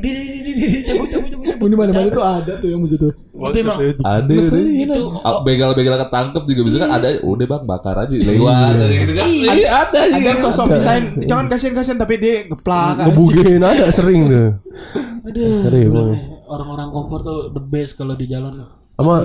Di 0.00 0.08
di 0.08 0.40
di 0.40 0.50
di 0.56 0.64
di 0.64 0.78
cabut 0.80 1.08
cabut 1.12 1.23
Di 1.64 1.76
mana-mana 1.76 2.08
tuh 2.12 2.24
ada 2.24 2.52
tuh 2.60 2.68
yang 2.68 2.82
begitu. 2.84 3.08
Itu 3.34 3.56
emang 3.58 3.78
Ada 4.04 4.34
deh. 4.34 4.64
itu 4.84 4.98
Ah, 5.24 5.40
Begal-begal 5.40 5.94
ketangkep 6.06 6.42
juga 6.46 6.60
bisa 6.68 6.76
kan 6.84 6.90
ada 7.00 7.08
udah 7.24 7.46
bang 7.48 7.62
bakar 7.64 7.96
aja 8.04 8.14
lewat 8.14 8.72
dari 8.76 8.94
gitu 9.02 9.12
kan. 9.16 9.26
Iya 9.28 9.70
ada 9.84 9.98
Ada 10.04 10.18
yang 10.20 10.40
sosok 10.40 10.66
misain, 10.76 11.02
jangan 11.24 11.46
kasihan 11.48 11.74
kasihan 11.74 11.98
tapi 11.98 12.14
dia 12.20 12.46
ngeplak. 12.46 12.94
Ngebugin 13.08 13.62
ada 13.64 13.84
sering 13.90 14.28
tuh. 14.28 14.50
aduh 15.24 16.12
orang-orang 16.44 16.88
kompor 16.92 17.24
tuh 17.24 17.38
the 17.56 17.62
best 17.64 17.96
kalau 17.96 18.12
di 18.12 18.28
jalan 18.28 18.68
Sama 18.94 19.24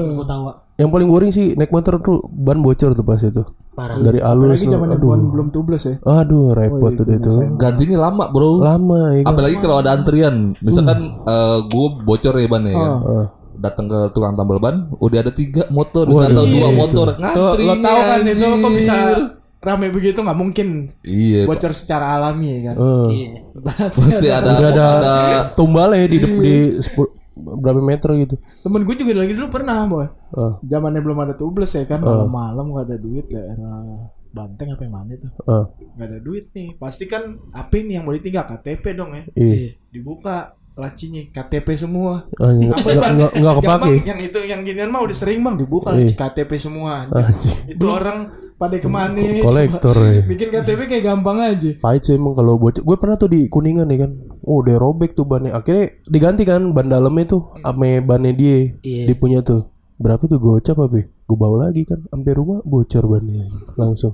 yang 0.80 0.90
paling 0.90 1.12
boring 1.12 1.32
sih 1.36 1.54
naik 1.60 1.70
motor 1.70 2.00
tuh 2.00 2.24
ban 2.32 2.58
bocor 2.64 2.96
tuh 2.96 3.06
pas 3.06 3.20
itu. 3.22 3.44
Parah 3.80 3.96
Dari 3.98 4.20
alus 4.20 4.52
Lagi 4.52 4.66
tuh. 4.66 4.72
zaman 4.72 4.88
Aduh. 4.92 5.16
belum 5.26 5.48
tubles 5.50 5.80
ya. 5.82 5.96
Aduh, 6.04 6.52
repot 6.52 6.92
tuh 6.92 7.06
dia 7.06 7.18
tuh. 7.18 7.56
Gantinya 7.56 7.98
lama 8.02 8.28
bro. 8.28 8.60
Lama 8.60 9.16
ya 9.16 9.24
kan. 9.24 9.32
Apalagi 9.32 9.56
kalau 9.58 9.80
ada 9.80 9.90
antrian. 9.92 10.36
Misalkan 10.60 11.00
eh, 11.18 11.58
gue 11.64 11.88
bocor 12.02 12.36
ya 12.36 12.48
ban 12.48 12.64
ya 12.64 12.76
kan. 12.76 12.92
Heeh. 13.00 13.26
Datang 13.56 13.86
ke 13.88 14.00
tukang 14.10 14.34
tambal 14.34 14.56
ban, 14.58 14.76
udah 14.96 15.20
ada 15.20 15.32
tiga 15.32 15.68
motor, 15.70 16.08
misalkan 16.08 16.32
atau 16.32 16.46
dua 16.46 16.70
motor 16.72 17.08
Tuh, 17.10 17.20
ngantri. 17.20 17.64
lo 17.66 17.76
tahu 17.78 18.00
kan 18.02 18.20
itu 18.26 18.46
kok 18.56 18.72
bisa 18.74 18.96
rame 19.60 19.88
begitu 19.90 20.16
nggak 20.18 20.40
mungkin 20.40 20.68
Iya. 21.04 21.44
Pak. 21.44 21.48
bocor 21.52 21.72
secara 21.74 22.16
alami 22.16 22.48
ya 22.50 22.60
kan. 22.66 22.76
Eh. 22.78 23.08
iya 23.12 23.30
Pasti 23.92 24.32
ada 24.40 24.56
Udah 24.56 24.70
ada, 24.72 24.86
ada 24.96 25.16
tumbalnya 25.54 26.08
di 26.08 26.18
dep- 26.18 26.40
di 26.40 26.56
sepul- 26.80 27.12
berapa 27.40 27.80
meter 27.80 28.10
gitu. 28.20 28.36
Temen 28.60 28.82
gue 28.82 28.96
juga 28.96 29.14
lagi 29.18 29.34
dulu 29.34 29.48
pernah 29.50 29.84
boy. 29.84 30.08
Eh, 30.30 30.54
Zamannya 30.64 31.00
belum 31.00 31.20
ada 31.20 31.34
tubles 31.34 31.72
ya 31.72 31.84
kan, 31.84 32.00
malam-malam 32.00 32.70
gak 32.72 32.86
ada 32.86 32.98
duit 32.98 33.26
daerah 33.26 33.82
Banteng 34.30 34.70
apa 34.70 34.84
yang 34.84 34.94
mana 34.94 35.12
itu 35.12 35.26
eh, 35.26 35.66
Gak 35.96 36.06
ada 36.06 36.20
duit 36.20 36.46
nih 36.52 36.78
Pasti 36.78 37.04
kan 37.04 37.24
apa 37.50 37.74
ini 37.76 37.98
yang 37.98 38.06
mau 38.06 38.14
ditinggal 38.14 38.46
KTP 38.48 38.94
dong 38.94 39.10
ya 39.12 39.26
iya. 39.34 39.74
Dibuka 39.90 40.54
lacinya 40.76 41.18
KTP 41.26 41.66
semua 41.76 42.30
Ah, 42.38 42.54
nggak 42.54 42.78
nggak- 42.78 42.94
nggak- 43.12 43.34
nggak 43.34 43.34
Yang 43.50 43.58
kepake. 43.60 43.82
bang, 43.82 44.06
yang 44.06 44.20
itu 44.22 44.40
yang 44.46 44.60
ginian 44.62 44.90
mah 44.90 45.02
udah 45.02 45.18
sering 45.18 45.42
bang 45.42 45.58
dibuka 45.58 45.92
laci 45.92 46.14
KTP 46.14 46.52
semua. 46.56 47.10
Anjing. 47.10 47.58
Itu 47.68 47.86
orang 47.90 48.30
pada 48.60 48.76
ke 48.76 48.86
mana 48.86 49.16
Kolektor 49.40 49.96
coba. 49.96 50.12
ya. 50.12 50.22
Bikin 50.22 50.48
KTP 50.52 50.80
kayak 50.86 51.04
gampang 51.06 51.40
aja 51.40 51.70
Pahit 51.80 52.04
sih 52.04 52.14
emang 52.14 52.36
kalau 52.36 52.60
bocor. 52.60 52.84
Gue 52.84 52.98
pernah 53.00 53.16
tuh 53.16 53.32
di 53.32 53.48
Kuningan 53.48 53.88
ya 53.88 54.04
kan. 54.04 54.12
Oh, 54.42 54.60
udah 54.60 54.76
robek 54.76 55.16
tuh 55.16 55.24
bannya. 55.24 55.56
Akhirnya 55.56 55.96
diganti 56.04 56.44
kan 56.44 56.70
ban 56.70 56.86
dalamnya 56.86 57.26
tuh 57.26 57.56
ame 57.62 58.00
bannya 58.00 58.36
dia. 58.36 58.76
Iya. 58.82 59.08
Dia 59.08 59.16
punya 59.16 59.40
tuh. 59.40 59.72
Berapa 59.96 60.20
tuh 60.22 60.38
gocap 60.38 60.76
apa? 60.78 61.00
Gue 61.02 61.38
bawa 61.38 61.66
lagi 61.66 61.84
kan. 61.84 62.04
Sampai 62.06 62.36
rumah 62.36 62.60
bocor 62.62 63.08
bannya 63.08 63.48
langsung. 63.74 64.12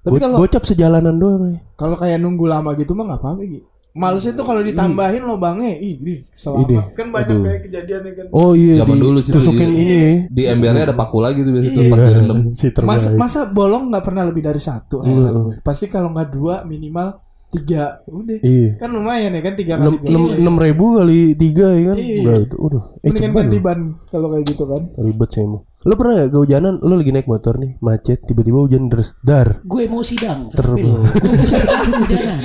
Tapi 0.00 0.12
Go- 0.12 0.22
kalau- 0.22 0.38
gocap 0.38 0.62
sejalanan 0.62 1.16
doang 1.16 1.42
ya. 1.48 1.58
Kalau 1.74 1.96
kayak 1.96 2.20
nunggu 2.20 2.44
lama 2.44 2.72
gitu 2.74 2.92
mah 2.92 3.08
nggak 3.08 3.20
apa-apa 3.20 3.42
gitu 3.44 3.64
Malesnya 3.90 4.32
tuh 4.32 4.46
kalau 4.46 4.62
ditambahin 4.62 5.18
lobangnya, 5.20 5.74
ih, 5.74 5.98
ih 5.98 6.22
selamat. 6.30 6.94
Kan 6.94 7.10
banyak 7.10 7.26
Aduh. 7.26 7.42
kayak 7.42 7.60
kejadian 7.66 8.00
ya 8.06 8.12
kan. 8.14 8.26
Oh 8.30 8.54
iya 8.54 8.74
Zaman 8.78 8.96
di- 8.96 9.02
dulu 9.02 9.18
sih, 9.18 9.32
tusukin 9.34 9.66
iya. 9.68 9.82
ini 9.82 10.00
Di 10.30 10.42
embernya 10.46 10.82
ada 10.84 10.94
paku 10.94 11.18
lagi 11.18 11.42
tuh 11.42 11.50
biasanya 11.50 11.74
tuh 11.74 11.82
Iya. 11.82 11.90
pas 11.90 12.00
direndam. 12.00 12.38
si 12.52 12.66
Mas, 12.80 13.04
masa 13.14 13.40
bolong 13.50 13.90
nggak 13.90 14.04
pernah 14.04 14.22
lebih 14.22 14.42
dari 14.42 14.58
satu? 14.58 15.02
gue. 15.02 15.58
Pasti 15.60 15.86
kalau 15.86 16.14
nggak 16.14 16.28
dua 16.30 16.62
minimal 16.62 17.18
tiga. 17.50 17.98
Udah. 18.06 18.38
Iya. 18.38 18.78
Kan 18.78 18.94
lumayan 18.94 19.34
ya 19.34 19.42
kan 19.42 19.54
tiga 19.58 19.74
kali. 19.74 19.98
enam 20.38 20.54
ribu 20.56 20.86
kali 20.96 21.34
tiga 21.34 21.74
ya 21.74 21.82
kan 21.90 21.96
Iya. 21.98 22.18
udah 22.22 22.34
itu 22.38 22.56
udah 22.56 22.82
Mendingan 23.02 23.30
cepet 23.30 23.40
ganti 23.40 23.58
ban 23.58 23.80
kalau 24.06 24.26
kayak 24.28 24.44
gitu 24.46 24.64
kan. 24.64 24.82
ribet 24.96 25.30
sih 25.30 25.42
emang 25.42 25.62
lo 25.80 25.96
pernah 25.96 26.12
gak 26.20 26.30
kehujanan 26.30 26.74
lo 26.76 26.92
lagi 26.92 27.08
naik 27.08 27.24
motor 27.24 27.56
nih 27.56 27.80
macet 27.80 28.20
tiba-tiba 28.20 28.60
hujan 28.60 28.92
deras 28.92 29.16
dar 29.24 29.64
Gue 29.64 29.88
mau 29.88 30.04
sidang. 30.04 30.52
Ter- 30.52 30.60
Tapi 30.60 30.84
lo, 30.84 31.00
gue 31.00 31.08
mau 31.08 31.48
sidang 31.48 31.80
kehujanan. 31.88 32.40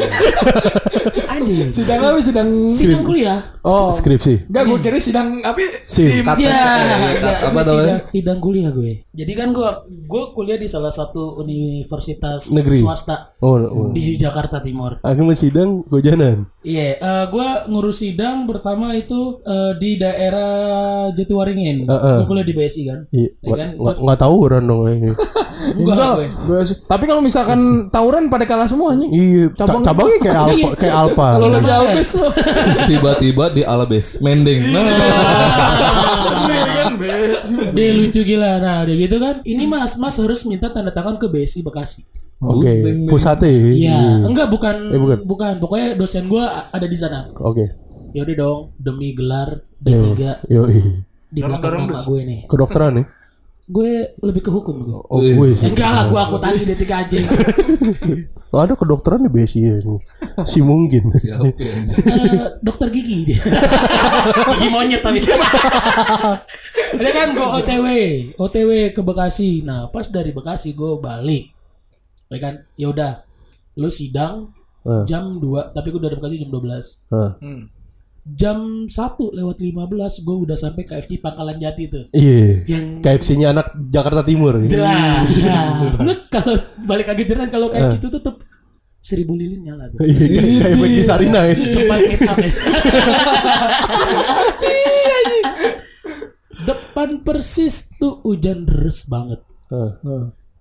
Anjing. 1.35 1.67
Sidang 1.67 1.99
apa 1.99 2.19
sidang? 2.19 2.49
Sidang 2.71 3.03
kuliah. 3.03 3.39
Oh, 3.59 3.91
skripsi 3.91 4.47
enggak 4.47 4.63
gue 4.65 4.79
kira 4.79 4.97
sidang 4.99 5.43
apa? 5.43 5.59
Sim. 5.83 6.23
Kat- 6.23 6.37
Iya, 6.39 6.47
eh, 6.47 6.79
iya, 6.95 7.09
kat- 7.19 7.41
apa 7.43 7.51
gue 7.51 7.63
namanya? 7.65 7.75
sidang, 7.75 7.99
sidang 8.07 8.39
kuliah 8.39 8.71
gue. 8.71 8.91
Jadi 9.11 9.31
kan 9.35 9.47
gue 9.51 9.69
gue 10.05 10.23
kuliah 10.31 10.55
di 10.55 10.67
salah 10.69 10.93
satu 10.93 11.35
universitas 11.35 12.51
Negeri. 12.51 12.79
swasta 12.79 13.35
oh, 13.41 13.57
oh. 13.59 13.87
di 13.91 14.15
Jakarta 14.15 14.61
Timur. 14.61 15.01
akhirnya 15.01 15.35
sidang 15.35 15.83
kehujanan 15.83 16.47
Iya, 16.61 16.97
eh, 16.97 17.25
gue 17.27 17.47
ngurus 17.67 17.99
sidang 17.99 18.47
pertama 18.47 18.95
itu 18.95 19.41
eh, 19.43 19.73
di 19.75 19.97
daerah 19.97 20.44
Jatiwaringin. 21.11 21.77
Heeh. 21.83 22.17
Gue 22.19 22.27
kuliah 22.27 22.43
di 22.43 22.53
BSI 22.53 22.81
kan. 22.83 22.99
iya 23.09 23.29
Ya 23.39 23.53
kan? 23.55 23.69
nggak 23.75 23.95
nggak 23.99 24.19
tahu 24.19 24.35
orang 24.41 24.63
dong. 24.63 24.81
Enggak 25.75 25.95
gue. 26.15 26.27
Gue 26.45 26.59
sih- 26.63 26.77
Tapi 26.81 27.03
kalau 27.03 27.19
misalkan 27.19 27.59
tawuran 27.89 28.27
pada 28.27 28.43
kalah 28.43 28.65
semuanya. 28.65 29.07
iya 29.09 29.49
ca- 29.49 29.65
Cabang- 29.65 29.83
cabangnya 29.83 30.17
kayak 30.21 30.37
alpa 30.39 30.69
kayak 30.75 30.95
alpa 30.95 31.27
Kalau 31.31 31.47
lebih 31.49 31.73
albes 31.73 32.09
lo. 32.15 32.27
Tiba-tiba 32.85 33.43
di 33.49 33.61
Alabes 33.63 34.07
mending. 34.19 34.61
Nah, 34.69 34.85
Dia 37.71 37.89
lucu 37.93 38.21
gila. 38.21 38.51
Nah, 38.57 38.83
udah 38.83 38.95
gitu 38.95 39.15
kan. 39.17 39.35
Ini 39.41 39.63
Mas, 39.65 39.97
Mas 39.97 40.15
harus 40.15 40.43
minta 40.43 40.69
tanda 40.69 40.91
tangan 40.91 41.15
ke 41.15 41.27
BSI 41.27 41.61
Bekasi. 41.61 42.01
oke 42.37 42.67
pusatnya 43.07 43.47
Iya, 43.47 43.99
enggak 44.21 44.51
bukan, 44.51 44.91
Eh, 44.91 44.99
bukan. 44.99 45.17
bukan. 45.23 45.53
Pokoknya 45.57 45.95
dosen 45.95 46.27
gua 46.27 46.45
ada 46.67 46.83
di 46.83 46.93
sana. 46.93 47.31
oke 47.33 47.63
Ya 48.11 48.23
udah 48.23 48.35
dong, 48.37 48.59
demi 48.77 49.11
gelar 49.11 49.59
D3 49.85 50.49
yo 50.49 50.61
di 51.27 51.39
belakang 51.39 51.77
nama 51.77 51.93
gue 51.95 52.21
nih. 52.23 52.39
kedokteran 52.45 52.93
nih 52.95 53.07
Gue 53.65 54.13
lebih 54.21 54.45
ke 54.45 54.53
hukum 54.53 54.77
gue. 54.79 54.99
oh 55.03 55.17
wih 55.17 55.49
Enggak 55.65 55.89
lah, 55.89 56.05
gue 56.05 56.19
akuntansi 56.19 56.69
D3 56.69 56.85
aja. 56.85 57.17
oh, 58.53 58.61
ada 58.61 58.73
kedokteran 58.73 59.25
di 59.25 59.29
BSI 59.31 59.57
ya 59.59 59.81
si 60.45 60.61
mungkin 60.61 61.09
Siapa 61.09 61.49
ya? 61.49 61.73
Eh, 62.13 62.49
dokter 62.61 62.93
gigi 62.93 63.25
dia. 63.25 63.41
gigi 64.53 64.69
monyet 64.69 65.01
tapi. 65.01 65.17
Ada 66.93 67.09
kan 67.09 67.27
gue 67.33 67.47
OTW, 67.57 67.85
OTW 68.37 68.69
ke 68.91 69.01
Bekasi. 69.01 69.61
Nah, 69.61 69.89
pas 69.89 70.05
dari 70.05 70.29
Bekasi 70.29 70.71
gue 70.71 71.01
balik. 71.01 71.49
Ya 72.29 72.37
kan? 72.37 72.53
Ya 72.75 72.87
udah. 72.89 73.13
Lu 73.75 73.89
sidang 73.89 74.53
Eh. 74.85 75.01
jam 75.09 75.41
2, 75.41 75.73
tapi 75.73 75.89
gue 75.89 75.97
dari 75.99 76.13
Bekasi 76.13 76.37
jam 76.37 76.53
12. 76.53 77.01
Hah. 77.09 77.33
Jam 78.25 78.89
1 78.89 78.89
lewat 79.37 79.57
15 79.61 80.25
gue 80.25 80.37
udah 80.49 80.57
sampai 80.57 80.81
KFC 80.81 81.21
Pangkalan 81.21 81.61
Jati 81.61 81.85
tuh. 81.85 82.09
iya 82.09 82.65
Yang 82.65 83.05
KFC-nya 83.05 83.53
anak 83.53 83.69
Jakarta 83.85 84.25
Timur 84.25 84.65
jelas. 84.65 85.29
Ya. 85.37 85.85
Lu 85.93 86.09
kalau 86.33 86.57
balik 86.83 87.05
lagi 87.05 87.21
jalan 87.29 87.53
kalau 87.53 87.69
KFC 87.69 88.01
itu 88.01 88.09
tetap 88.09 88.41
seribu 88.97 89.37
lilin 89.37 89.61
nyala 89.61 89.93
tuh. 89.93 90.01
iya 90.01 90.41
kayak 90.65 90.89
di 90.89 91.05
Sarina 91.05 91.45
ya 91.45 91.53
Tempat 91.53 91.99
meet 92.01 92.21
up 92.25 92.37
ya. 92.41 92.49
Depan 96.65 97.21
persis 97.21 97.93
tuh 98.01 98.25
hujan 98.25 98.65
deras 98.65 99.05
banget. 99.05 99.45
Hah. 99.69 100.01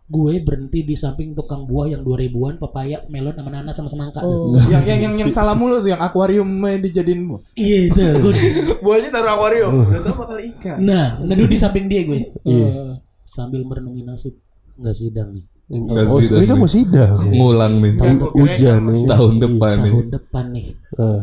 Gue 0.04 0.36
berhenti 0.44 0.84
di 0.84 0.92
samping 0.92 1.32
tukang 1.32 1.64
buah 1.64 1.96
yang 1.96 2.04
2000-an, 2.04 2.60
pepaya, 2.60 3.08
melon, 3.08 3.32
sama 3.32 3.48
nanas 3.48 3.72
sama 3.72 3.88
semangka. 3.88 4.20
Oh, 4.20 4.52
yang 4.72 4.84
yang 4.84 5.00
yang 5.00 5.14
yang 5.16 5.32
salah 5.32 5.56
mulu 5.56 5.80
tuh 5.80 5.96
yang 5.96 6.02
akuarium 6.04 6.44
dijadiin 6.76 7.24
bu. 7.24 7.40
Iya 7.56 7.88
itu. 7.88 8.00
Gue 8.24 8.36
Buahnya 8.84 9.08
taruh 9.08 9.32
akuarium. 9.32 9.72
Udah 9.80 10.12
bakal 10.12 10.38
ikan. 10.44 10.76
Nah, 10.84 11.16
duduk 11.24 11.48
di 11.48 11.56
samping 11.56 11.88
dia 11.88 12.04
gue. 12.04 12.20
Iya. 12.44 12.68
Eh, 12.68 12.92
sambil 13.24 13.64
merenungi 13.64 14.04
nasib. 14.04 14.36
Enggak 14.76 14.96
sidang 15.00 15.32
nih. 15.32 15.44
Nggak 15.64 16.04
oh 16.12 16.20
sidang 16.20 16.44
ini 16.44 16.52
nih. 16.52 16.60
mau 16.60 16.68
sidang 16.68 17.16
Ngulang 17.24 17.74
nih. 17.80 17.92
hujan 18.36 18.80
nih 18.84 19.04
Tahun 19.08 19.34
depan 19.40 19.74
nih. 19.80 19.92
Tahun 19.96 20.08
depan 20.12 20.44
nih. 20.52 20.66
Hah. 21.00 21.22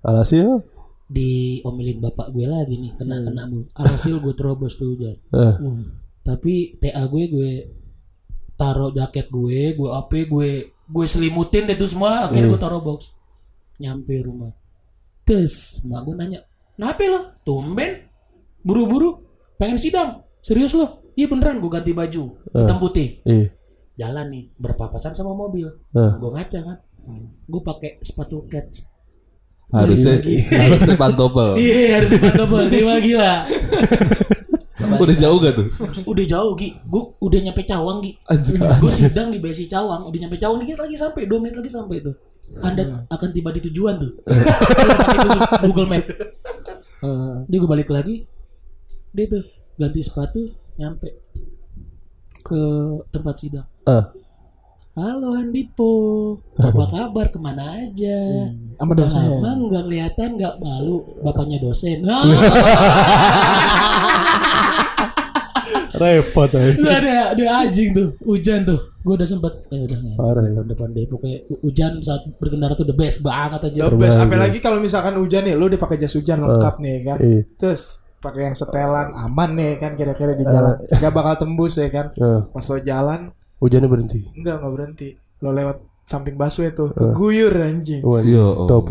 alhasil 0.00 0.48
Diomelin 1.08 1.98
bapak 2.04 2.36
gue 2.36 2.44
lagi 2.44 2.76
nih. 2.76 2.92
Kena-kena 3.00 3.48
mulu. 3.48 3.64
Alhasil 3.72 4.20
gue 4.20 4.34
terobos 4.36 4.76
tuh 4.76 4.92
hujan. 4.92 5.16
Hah. 5.32 5.56
Tapi 6.20 6.76
TA 6.76 7.08
gue 7.08 7.24
gue 7.32 7.50
taruh 8.60 8.92
jaket 8.92 9.32
gue, 9.32 9.72
gue 9.72 9.88
apa 9.88 10.28
gue 10.28 10.50
gue 10.68 11.06
selimutin 11.08 11.64
deh 11.64 11.80
tuh 11.80 11.88
semua, 11.88 12.28
akhirnya 12.28 12.52
gue 12.52 12.60
taruh 12.60 12.84
box. 12.84 13.08
Nyampe 13.80 14.20
rumah. 14.20 14.52
Terus 15.24 15.80
mak 15.88 16.04
gue 16.04 16.12
nanya, 16.12 16.44
"Kenapa 16.76 17.00
lo? 17.08 17.20
Tumben? 17.40 18.04
Buru-buru? 18.60 19.24
Pengen 19.56 19.80
sidang? 19.80 20.20
Serius 20.44 20.76
lo?" 20.76 21.00
Iya 21.16 21.26
beneran 21.32 21.58
gue 21.58 21.70
ganti 21.72 21.96
baju 21.96 22.36
hitam 22.52 22.76
putih. 22.76 23.24
iya 23.24 23.48
Jalan 23.96 24.32
nih 24.32 24.44
berpapasan 24.56 25.12
sama 25.12 25.32
mobil. 25.36 25.68
Hah. 25.92 26.16
Gue 26.16 26.30
ngaca 26.32 26.58
kan. 26.64 26.78
Gue 27.44 27.62
pakai 27.64 28.00
sepatu 28.00 28.44
cats. 28.48 28.88
Harusnya 29.70 30.18
harusnya 30.56 30.96
pantopel. 30.98 31.54
Iya 31.62 32.00
harus 32.00 32.10
sepatu 32.10 32.42
double, 32.42 32.66
dia 32.72 32.96
gila. 32.98 33.34
Udah 35.00 35.16
jauh 35.16 35.38
gak 35.38 35.54
tuh? 35.54 35.66
Udah 36.04 36.24
jauh 36.24 36.52
Gi, 36.54 36.68
gue 36.76 37.02
udah 37.18 37.40
nyampe 37.40 37.62
Cawang 37.62 37.98
Gi. 38.00 38.12
Anjir. 38.26 38.54
gue 38.56 38.90
sidang 38.90 39.28
di 39.28 39.38
BSI 39.38 39.66
Cawang. 39.66 40.04
Udah 40.04 40.18
nyampe 40.18 40.36
Cawang 40.36 40.60
dikit 40.60 40.78
lagi 40.78 40.94
sampai 40.94 41.24
2 41.24 41.36
menit 41.38 41.56
lagi 41.56 41.70
sampai 41.70 41.98
itu 41.98 42.12
anda 42.58 42.82
akan 43.06 43.28
tiba 43.30 43.50
di 43.50 43.62
tujuan 43.62 43.94
tuh. 43.96 44.10
Google- 45.14 45.46
Google 45.62 45.86
Map. 45.86 46.02
Dia 47.46 47.56
gue 47.56 47.70
balik 47.70 47.88
lagi. 47.88 48.26
Dia 49.10 49.26
tuh 49.26 49.46
ganti 49.74 50.02
sepatu 50.02 50.50
nyampe 50.74 51.14
ke 52.40 52.60
tempat 53.08 53.34
sidang. 53.36 53.66
Ah. 53.84 54.10
halo 54.90 55.32
Andipo 55.32 55.90
apa 56.58 56.84
kabar? 56.90 57.30
Ke 57.30 57.38
mana 57.38 57.78
aja? 57.78 58.50
Sama 58.76 58.92
dosen. 58.92 59.22
Lama 59.38 59.70
nggak 59.70 59.84
kelihatan 59.86 60.28
nggak 60.34 60.54
malu. 60.58 61.06
Bapaknya 61.22 61.62
dosen 61.62 62.02
repot 65.92 66.48
ya 66.48 66.62
Itu 66.68 66.84
ada 66.84 67.14
ada 67.32 67.44
anjing 67.58 67.90
tuh 67.90 68.08
hujan 68.22 68.62
tuh 68.62 68.80
gue 69.00 69.14
udah 69.16 69.24
sempet 69.24 69.52
eh 69.68 69.80
udah 69.80 69.98
Parah 70.12 70.44
ya. 70.44 70.60
depan 70.60 70.92
deh 70.92 71.08
pokoknya 71.08 71.38
hu- 71.46 71.60
hujan 71.64 71.98
saat 71.98 72.20
berkendara 72.36 72.74
tuh 72.74 72.84
the 72.84 72.92
best 72.92 73.20
banget 73.20 73.60
aja 73.64 73.88
The 73.88 73.96
best. 73.96 74.20
Apalagi 74.20 74.58
kalau 74.58 74.76
misalkan 74.76 75.16
hujan 75.16 75.42
nih, 75.42 75.56
lu 75.56 75.66
udah 75.66 75.80
pakai 75.80 75.96
jas 75.96 76.12
hujan 76.12 76.36
lengkap 76.38 76.74
nih 76.78 76.96
kan. 77.02 77.16
Iya. 77.18 77.40
Terus 77.56 77.82
pakai 78.20 78.42
yang 78.44 78.54
setelan 78.54 79.16
aman 79.16 79.56
nih 79.56 79.80
kan 79.80 79.96
kira-kira 79.96 80.36
di 80.36 80.44
jalan. 80.44 80.76
Gak 80.92 81.10
bakal 81.10 81.34
tembus 81.38 81.74
ya 81.74 81.88
kan. 81.88 82.12
Ah. 82.14 82.44
Pas 82.46 82.60
lo 82.62 82.76
jalan, 82.78 83.20
hujannya 83.56 83.88
berhenti 83.88 84.20
enggak 84.34 84.60
enggak 84.60 84.72
berhenti. 84.74 85.08
Lo 85.40 85.50
lewat 85.50 85.80
samping 86.10 86.34
busway 86.34 86.74
tuh, 86.74 86.90
keguyur 86.90 87.54
anjing. 87.54 88.02
Wah, 88.02 88.18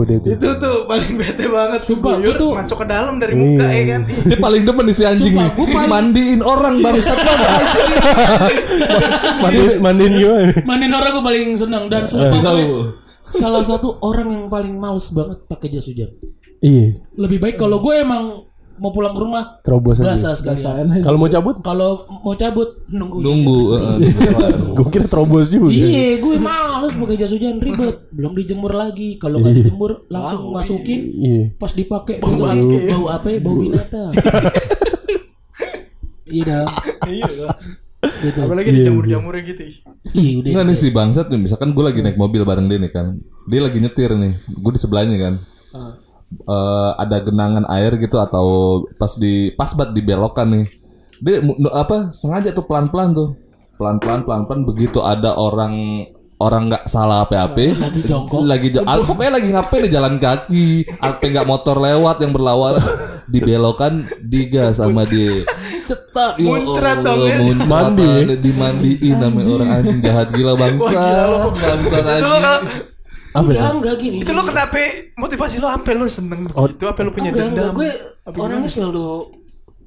deh 0.05 0.17
tuh. 0.17 0.31
Itu 0.31 0.49
tuh 0.55 0.87
paling 0.87 1.13
bete 1.13 1.45
banget 1.45 1.79
Sumpah, 1.83 2.15
keguyur 2.15 2.35
tuh- 2.39 2.55
masuk 2.55 2.77
ke 2.79 2.87
dalam 2.87 3.19
dari 3.19 3.35
muka 3.35 3.67
ya 3.67 3.83
kan. 3.89 4.01
Dia 4.23 4.37
paling 4.39 4.63
demen 4.63 4.83
nih 4.87 4.95
si 4.95 5.03
anjing 5.03 5.35
Sumpah, 5.35 5.47
nih. 5.51 5.67
paling- 5.67 5.91
Mandiin 5.91 6.39
orang 6.39 6.75
bangsat 6.79 7.19
banget 7.19 7.49
anjing. 7.59 7.91
Mandiin, 9.37 9.77
mandiin 9.79 10.13
gimana? 10.15 10.53
Manin 10.63 10.91
orang 10.91 11.11
gue 11.11 11.23
paling 11.25 11.45
senang 11.53 11.83
dan 11.87 12.03
Si 12.07 12.15
sumpah 12.15 12.55
salah 13.21 13.61
satu 13.61 14.01
orang 14.01 14.31
yang 14.31 14.45
paling 14.47 14.73
males 14.73 15.11
banget 15.11 15.43
pakai 15.45 15.67
jas 15.69 15.85
hujan. 15.85 16.09
Iya, 16.59 17.03
Lebih 17.13 17.37
baik 17.37 17.55
kalau 17.57 17.79
gue 17.79 17.93
emang 17.95 18.48
mau 18.79 18.95
pulang 18.95 19.11
ke 19.11 19.21
rumah 19.21 19.59
terobos 19.61 19.99
aja. 19.99 20.33
sekalian. 20.33 21.03
Kalau 21.03 21.19
mau 21.19 21.27
cabut, 21.27 21.59
Kalau 21.59 22.07
mau 22.23 22.33
cabut 22.33 22.87
nunggu. 22.87 23.19
Nunggu. 23.21 23.59
heeh. 23.75 23.97
gue 24.73 24.87
kira 24.95 25.05
terobos 25.11 25.51
juga. 25.51 25.69
Iya, 25.69 26.23
gue 26.23 26.35
males 26.39 26.95
pakai 26.95 27.15
jas 27.19 27.35
hujan 27.35 27.59
ribet. 27.59 28.07
Belum 28.09 28.31
dijemur 28.33 28.71
lagi. 28.71 29.19
Kalau 29.19 29.43
nggak 29.43 29.53
dijemur 29.59 30.07
langsung 30.07 30.55
masukin. 30.55 30.99
Iya. 31.11 31.43
Pas 31.59 31.75
dipakai 31.75 32.23
bau, 32.23 32.33
bau 32.33 33.05
apa? 33.11 33.27
ya? 33.29 33.39
Bau 33.43 33.55
binatang. 33.59 34.11
iya 36.33 36.43
dah. 36.47 36.65
Gitu. 37.99 38.39
apalagi 38.39 38.71
dijamur-jamurnya 38.71 39.43
gitu. 39.43 39.61
ih. 39.67 39.77
Iya 40.15 40.31
udah. 40.39 40.49
Enggak 40.55 40.65
nih 40.71 40.77
si 40.79 40.87
bangsat 40.95 41.27
nih, 41.27 41.39
misalkan 41.39 41.75
gue 41.75 41.83
lagi 41.83 41.99
naik 41.99 42.15
mobil 42.15 42.47
bareng 42.47 42.71
dia 42.71 42.79
nih 42.79 42.91
kan. 42.95 43.19
Dia 43.49 43.59
lagi 43.59 43.77
nyetir 43.83 44.15
nih, 44.15 44.33
gue 44.39 44.71
di 44.71 44.79
sebelahnya 44.79 45.19
kan. 45.19 45.33
Eh, 46.29 46.91
ada 46.95 47.25
genangan 47.25 47.65
air 47.73 47.97
gitu 47.97 48.21
atau 48.21 48.45
pas 48.95 49.09
di 49.17 49.49
pas 49.49 49.73
banget 49.73 49.97
di 49.97 50.01
belokan 50.05 50.47
nih. 50.53 50.65
Dia 51.19 51.41
apa 51.73 52.13
sengaja 52.13 52.53
tuh 52.53 52.69
pelan-pelan 52.69 53.17
tuh. 53.17 53.29
Pelan-pelan 53.81 54.21
pelan-pelan 54.23 54.61
begitu 54.61 55.01
ada 55.01 55.33
orang 55.33 56.05
orang 56.39 56.71
nggak 56.71 56.87
salah 56.87 57.27
apa-apa 57.27 57.75
Lagi 57.75 58.01
jongkok. 58.05 58.47
lagi 58.47 58.67
jo- 58.71 58.85
pokoknya 59.09 59.31
lagi 59.41 59.49
ngapain 59.51 59.83
di 59.83 59.89
jalan 59.89 60.15
kaki. 60.15 60.67
Apa 61.01 61.23
nggak 61.23 61.47
motor 61.49 61.81
lewat 61.81 62.21
yang 62.21 62.31
berlawanan 62.31 62.85
dibelokan 63.27 63.93
digas 64.21 64.77
sama 64.77 65.09
dia. 65.09 65.43
Cetak 65.89 66.37
ya 66.37 66.45
Muncrat 66.45 67.01
Allah, 67.01 67.17
dong, 67.17 67.25
ya. 67.25 67.37
muncrat, 67.41 67.89
Mandi, 67.89 68.13
dimandiin 68.37 69.15
namanya 69.17 69.49
orang 69.49 69.69
anjing 69.81 69.99
jahat 69.99 70.27
gila 70.29 70.53
bangsa 70.53 71.01
bangsa 71.57 71.97
anjing 72.05 72.43
Apa 73.29 73.49
ya? 73.49 73.59
Enggak, 73.61 73.73
enggak 73.77 73.95
gini. 74.01 74.17
Itu 74.21 74.31
lo 74.33 74.41
kenapa 74.41 74.77
motivasi 75.15 75.55
lo 75.57 75.67
sampai 75.69 75.93
lo 75.93 76.05
seneng 76.07 76.39
begitu? 76.47 76.83
Apa 76.85 76.99
lo 77.05 77.11
punya 77.13 77.29
enggak, 77.29 77.47
enggak, 77.53 77.69
dendam? 77.69 77.77
gue 77.77 77.89
orangnya 78.37 78.69
selalu 78.69 79.05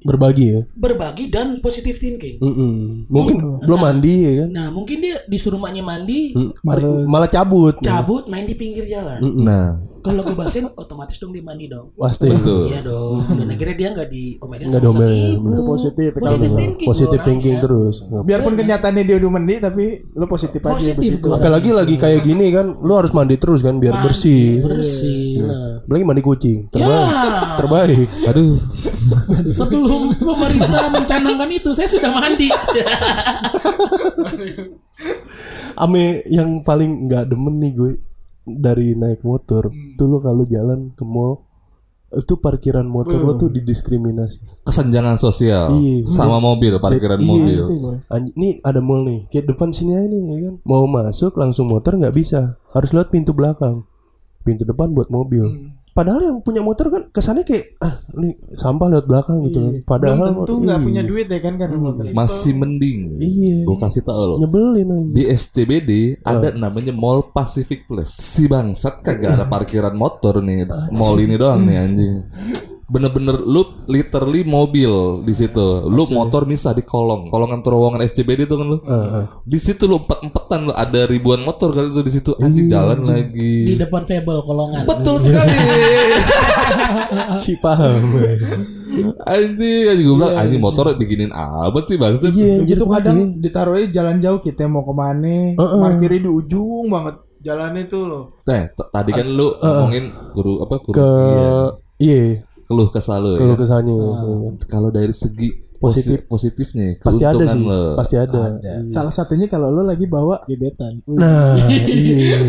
Berbagi 0.03 0.45
ya. 0.51 0.61
berbagi 0.75 1.31
dan 1.31 1.63
positive 1.63 1.95
thinking. 1.95 2.35
Mm-mm. 2.43 3.07
Mungkin 3.07 3.63
belum 3.63 3.79
mandi 3.79 4.15
ya 4.19 4.31
kan. 4.43 4.49
Nah, 4.51 4.67
mungkin 4.67 4.99
dia 4.99 5.23
disuruh 5.31 5.55
maknya 5.55 5.79
mandi, 5.79 6.35
Mari- 6.59 7.07
malah 7.07 7.31
cabut. 7.31 7.79
cabut, 7.79 8.27
main 8.27 8.43
di 8.43 8.51
pinggir 8.51 8.83
jalan. 8.83 9.23
nah 9.39 9.79
Kalau 10.03 10.21
gue 10.27 10.35
bahasin 10.35 10.67
otomatis 10.75 11.15
dong 11.15 11.31
dia 11.31 11.39
mandi 11.39 11.71
dong. 11.71 11.95
Pasti. 11.95 12.27
betul 12.27 12.67
Iya 12.67 12.83
dong. 12.83 13.23
Dan 13.23 13.47
akhirnya 13.47 13.75
dia 13.79 13.89
nggak 13.95 14.09
diomelin 14.11 14.65
Nggak 14.67 14.81
diomelin, 14.83 15.35
bener. 15.39 15.59
positif. 15.63 16.09
Positive 16.11 16.51
thinking. 16.53 16.87
Positive 16.87 17.21
orangnya. 17.23 17.27
thinking 17.31 17.55
terus. 17.63 17.95
Biarpun 18.03 18.53
kenyataannya 18.53 19.03
dia 19.07 19.15
udah 19.17 19.31
mandi 19.31 19.55
tapi 19.63 19.85
lo 20.11 20.25
positif 20.27 20.59
aja 20.59 20.75
Positif. 20.75 21.11
Apalagi 21.23 21.69
lagi 21.71 21.95
kayak 21.95 22.21
gini 22.21 22.51
kan, 22.51 22.67
lu 22.83 22.93
harus 22.93 23.15
mandi 23.15 23.39
terus 23.39 23.63
kan 23.63 23.79
biar 23.79 24.03
bersih. 24.03 24.59
Bersih. 24.59 25.39
Nah. 25.39 25.79
Apalagi 25.87 26.03
mandi 26.03 26.21
kucing. 26.21 26.59
Terbaik. 26.67 27.07
Ya, 27.07 27.55
Terbaik. 27.63 28.07
aduh 28.27 28.53
sebelum 29.47 30.11
pemerintah 30.19 30.91
mencanangkan 30.91 31.49
itu, 31.51 31.69
saya 31.71 31.87
sudah 31.87 32.11
mandi. 32.11 32.51
Ame 35.73 36.21
yang 36.29 36.61
paling 36.61 37.09
nggak 37.09 37.33
demen 37.33 37.57
nih 37.57 37.71
gue 37.73 37.91
dari 38.43 38.93
naik 38.93 39.21
motor. 39.21 39.67
Tuh 39.69 40.05
lu 40.05 40.19
kalau 40.19 40.43
jalan 40.43 40.91
ke 40.91 41.03
mall 41.03 41.43
itu 42.13 42.37
parkiran 42.37 42.85
motor 42.85 43.17
lo 43.17 43.33
tuh 43.35 43.49
didiskriminasi. 43.49 44.61
kesenjangan 44.61 45.17
sosial 45.17 45.73
Iya. 45.73 46.05
sama 46.05 46.37
mobil 46.37 46.77
parkiran 46.77 47.17
Iya, 47.17 47.25
mobil 47.25 47.57
Anj- 48.07 48.35
Nih 48.37 48.61
ada 48.61 48.79
mall 48.79 49.01
nih, 49.01 49.25
kayak 49.27 49.49
depan 49.49 49.73
sini 49.73 49.97
aja 49.97 50.05
nih 50.05 50.21
ya 50.23 50.37
kan. 50.45 50.55
Mau 50.61 50.85
masuk 50.85 51.33
langsung 51.33 51.65
motor 51.65 51.97
nggak 51.97 52.13
bisa, 52.13 52.61
harus 52.69 52.93
lewat 52.93 53.09
pintu 53.09 53.33
belakang. 53.33 53.81
Pintu 54.41 54.61
depan 54.61 54.93
buat 54.93 55.09
mobil. 55.09 55.73
Padahal 55.93 56.25
yang 56.25 56.37
punya 56.41 56.59
motor 56.59 56.89
kan 56.89 57.05
kesannya 57.07 57.45
kayak 57.45 57.77
ah 57.77 58.01
nih 58.11 58.33
sampah 58.57 58.89
lewat 58.89 59.05
belakang 59.05 59.45
gitu 59.45 59.61
kan. 59.61 59.73
Padahal 59.85 60.33
Tentu 60.33 60.53
nggak 60.59 60.75
iya. 60.75 60.85
punya 60.85 61.01
duit 61.05 61.27
ya 61.29 61.37
kan 61.37 61.53
karena 61.53 61.77
motor. 61.77 62.03
masih 62.09 62.53
mending 62.53 62.99
Iya. 63.15 63.55
gue 63.61 63.77
kasih 63.77 64.01
tau 64.01 64.17
lo 64.17 64.35
nyebelin 64.41 64.89
aja. 64.89 65.11
di 65.13 65.23
SCBD 65.29 65.91
ada 66.19 66.49
namanya 66.51 66.89
Mall 66.91 67.29
Pacific 67.29 67.85
Place. 67.85 68.09
Si 68.09 68.45
bangsat 68.45 68.99
kagak 68.99 69.37
ada 69.37 69.45
parkiran 69.45 69.93
motor 69.93 70.41
nih. 70.41 70.65
Mall 70.89 71.21
ini 71.21 71.37
doang 71.37 71.61
nih 71.61 71.77
anjing. 71.77 72.15
Bener-bener 72.93 73.41
lu 73.41 73.61
literally 73.89 74.45
mobil 74.45 74.93
di 75.25 75.33
situ. 75.33 75.81
Lu 75.83 76.05
motor 76.07 76.45
misah 76.45 76.71
di 76.71 76.85
kolong, 76.85 77.25
kolongan 77.25 77.65
terowongan 77.65 78.05
SCBD 78.05 78.45
itu 78.45 78.53
kan 78.53 78.67
lu. 78.69 78.77
Di 79.41 79.57
situ 79.57 79.83
lu 79.83 79.97
empat-empatan 79.97 80.69
lu 80.69 80.73
ada 80.73 81.09
ribuan 81.09 81.41
motor 81.41 81.73
kali 81.73 81.89
itu 81.89 82.01
di 82.05 82.11
situ. 82.13 82.31
Anjing 82.37 82.69
jalan 82.69 83.01
Di 83.01 83.09
lagi. 83.09 83.53
depan 83.75 84.05
Fable 84.05 84.45
kolongan. 84.45 84.85
Betul 84.85 85.17
sekali. 85.17 85.57
si 87.43 87.57
paham. 87.57 87.97
anjing, 89.25 89.83
anjing 89.89 90.05
gue 90.05 90.15
bilang 90.15 90.37
anjing 90.37 90.61
motor 90.61 90.93
diginin 90.93 91.33
amat 91.33 91.83
sih 91.83 91.97
bangsat. 91.97 92.29
Iya, 92.29 92.61
Gitu 92.61 92.85
kadang 92.85 93.41
ditaruhnya 93.41 93.89
jalan 93.89 94.21
jauh 94.21 94.37
kita 94.37 94.69
mau 94.69 94.85
ke 94.85 94.93
mana, 94.93 95.57
parkirnya 95.57 96.19
di 96.19 96.31
ujung 96.31 96.93
banget 96.93 97.15
jalannya 97.41 97.83
tuh 97.89 98.01
lo. 98.05 98.21
Nah, 98.45 98.69
t- 98.69 98.89
tadi 98.89 99.11
kan 99.11 99.27
lu 99.27 99.49
ngomongin 99.51 100.05
guru 100.31 100.61
apa 100.61 100.75
guru 100.79 100.93
ke 100.93 101.09
iya 101.99 102.39
keluh 102.63 102.87
kesah 102.87 103.17
lu 103.17 103.35
kalau 103.35 103.53
ya. 103.53 103.59
kesannya 103.59 103.95
Kalau 104.65 104.89
dari 104.89 105.11
segi 105.11 105.49
Positif. 105.75 106.23
positif 106.23 106.71
positifnya, 106.71 106.95
pasti 106.97 107.23
ada 107.27 107.43
sih 107.43 107.59
lo. 107.59 107.81
pasti 107.93 108.15
ada 108.15 108.55
Salah 108.87 109.11
satunya 109.11 109.51
kalau 109.51 109.67
lo 109.67 109.83
lagi 109.83 110.07
bawa 110.07 110.39
gebetan. 110.45 111.03
nah 111.05 111.59
iya 111.83 112.39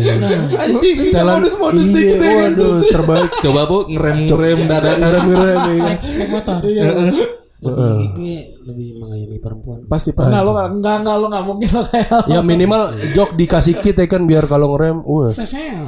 Anjing, 0.55 0.95
Setelan- 0.95 1.43
modus-modus 1.43 1.83
iya, 1.85 1.91
dikit 1.91 2.15
ya 2.15 2.23
kan. 2.23 2.39
waduh 2.47 2.73
terbaik 2.85 3.31
coba 3.35 3.61
bu 3.65 3.77
ngerem 3.89 4.17
ngerem 4.23 4.59
dadakan. 4.65 5.11
keren 5.27 5.57
nih 5.59 5.77
Naik, 5.77 5.99
naik 5.99 6.29
motor. 6.31 6.55
Lebih, 7.57 8.07
gue 8.13 8.37
lebih 8.63 8.87
mengayomi 8.99 9.37
perempuan. 9.39 9.79
Pasti 9.83 10.11
pernah 10.11 10.39
lo 10.39 10.53
nggak 10.53 10.67
nggak 10.75 10.95
nggak 11.01 11.15
lo 11.17 11.25
nggak 11.27 11.45
mungkin 11.45 11.69
lo 11.71 11.81
kayak 11.83 12.07
ya 12.29 12.39
minimal 12.41 12.81
jok 13.11 13.33
dikasih 13.33 13.73
kit 13.79 13.95
ya 13.95 14.05
kan 14.05 14.23
biar 14.23 14.45
kalau 14.45 14.71
ngerem 14.71 15.01
wah 15.01 15.27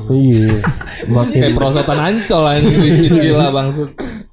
iya 0.10 0.58
makin 1.16 1.38
Kayak 1.38 1.54
perosotan 1.54 2.00
ancol 2.02 2.44
anjing 2.44 2.76
licin 2.76 3.14
gila 3.16 3.48
bang. 3.52 3.68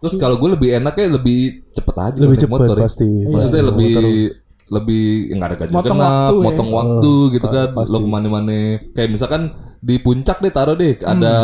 Terus 0.04 0.14
kalau 0.14 0.36
gue 0.36 0.50
lebih 0.50 0.68
enaknya 0.74 1.06
lebih 1.10 1.40
cepet 1.70 1.96
aja 1.98 2.18
Lebih 2.18 2.36
cepet 2.38 2.52
motor 2.54 2.76
ya. 2.76 2.82
pasti. 2.84 3.08
Maksudnya 3.24 3.58
Iya, 3.58 3.68
lebih 3.70 3.94
lebih 4.66 5.04
nggak 5.30 5.44
ada 5.46 5.56
ganjil 5.56 5.74
Motong 5.74 5.92
genap, 5.94 6.04
waktu 6.06 6.34
ya. 6.34 6.42
motong 6.42 6.70
waktu 6.70 7.12
gitu 7.32 7.46
kan. 7.48 7.68
Lo 7.84 7.98
ke 7.98 8.08
mana-mana. 8.10 8.60
Kayak 8.90 9.10
misalkan 9.10 9.42
di 9.78 9.96
puncak 9.98 10.38
deh 10.38 10.48
taruh 10.48 10.72
deh 10.74 10.96
ada 10.98 11.34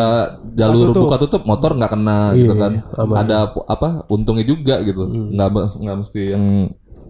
jalur 0.50 0.92
buka 0.94 1.16
tutup 1.18 1.44
motor 1.44 1.72
nggak 1.74 1.90
kena 1.90 2.32
gitu 2.34 2.54
kan. 2.54 2.72
Ada 2.96 3.50
pu- 3.50 3.66
apa 3.66 3.88
untungnya 4.06 4.42
juga 4.42 4.80
gitu. 4.80 5.04
Nggak 5.06 5.48
mes- 5.50 5.78
nggak 5.78 5.96
mesti 5.98 6.22
yang 6.30 6.44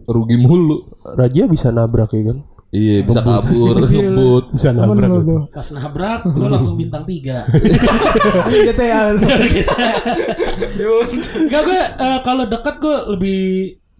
rugi 0.04 0.36
mulu. 0.36 0.82
Raja 1.04 1.46
bisa 1.46 1.68
nabrak 1.68 2.10
ya 2.10 2.22
kan 2.26 2.38
Iya 2.70 3.02
bisa 3.02 3.18
kabur 3.26 3.82
ngebut. 3.82 4.44
bisa 4.54 4.70
nabrak 4.70 5.10
lo. 5.10 5.50
Pas 5.50 5.68
nabrak, 5.74 6.22
lo 6.22 6.46
langsung 6.46 6.78
bintang 6.78 7.02
tiga. 7.02 7.42
GTA. 8.70 9.18
Enggak 11.50 11.62
gue 11.66 11.82
eh, 11.82 12.18
kalau 12.22 12.46
dekat 12.46 12.74
gue 12.78 12.96
lebih 13.18 13.40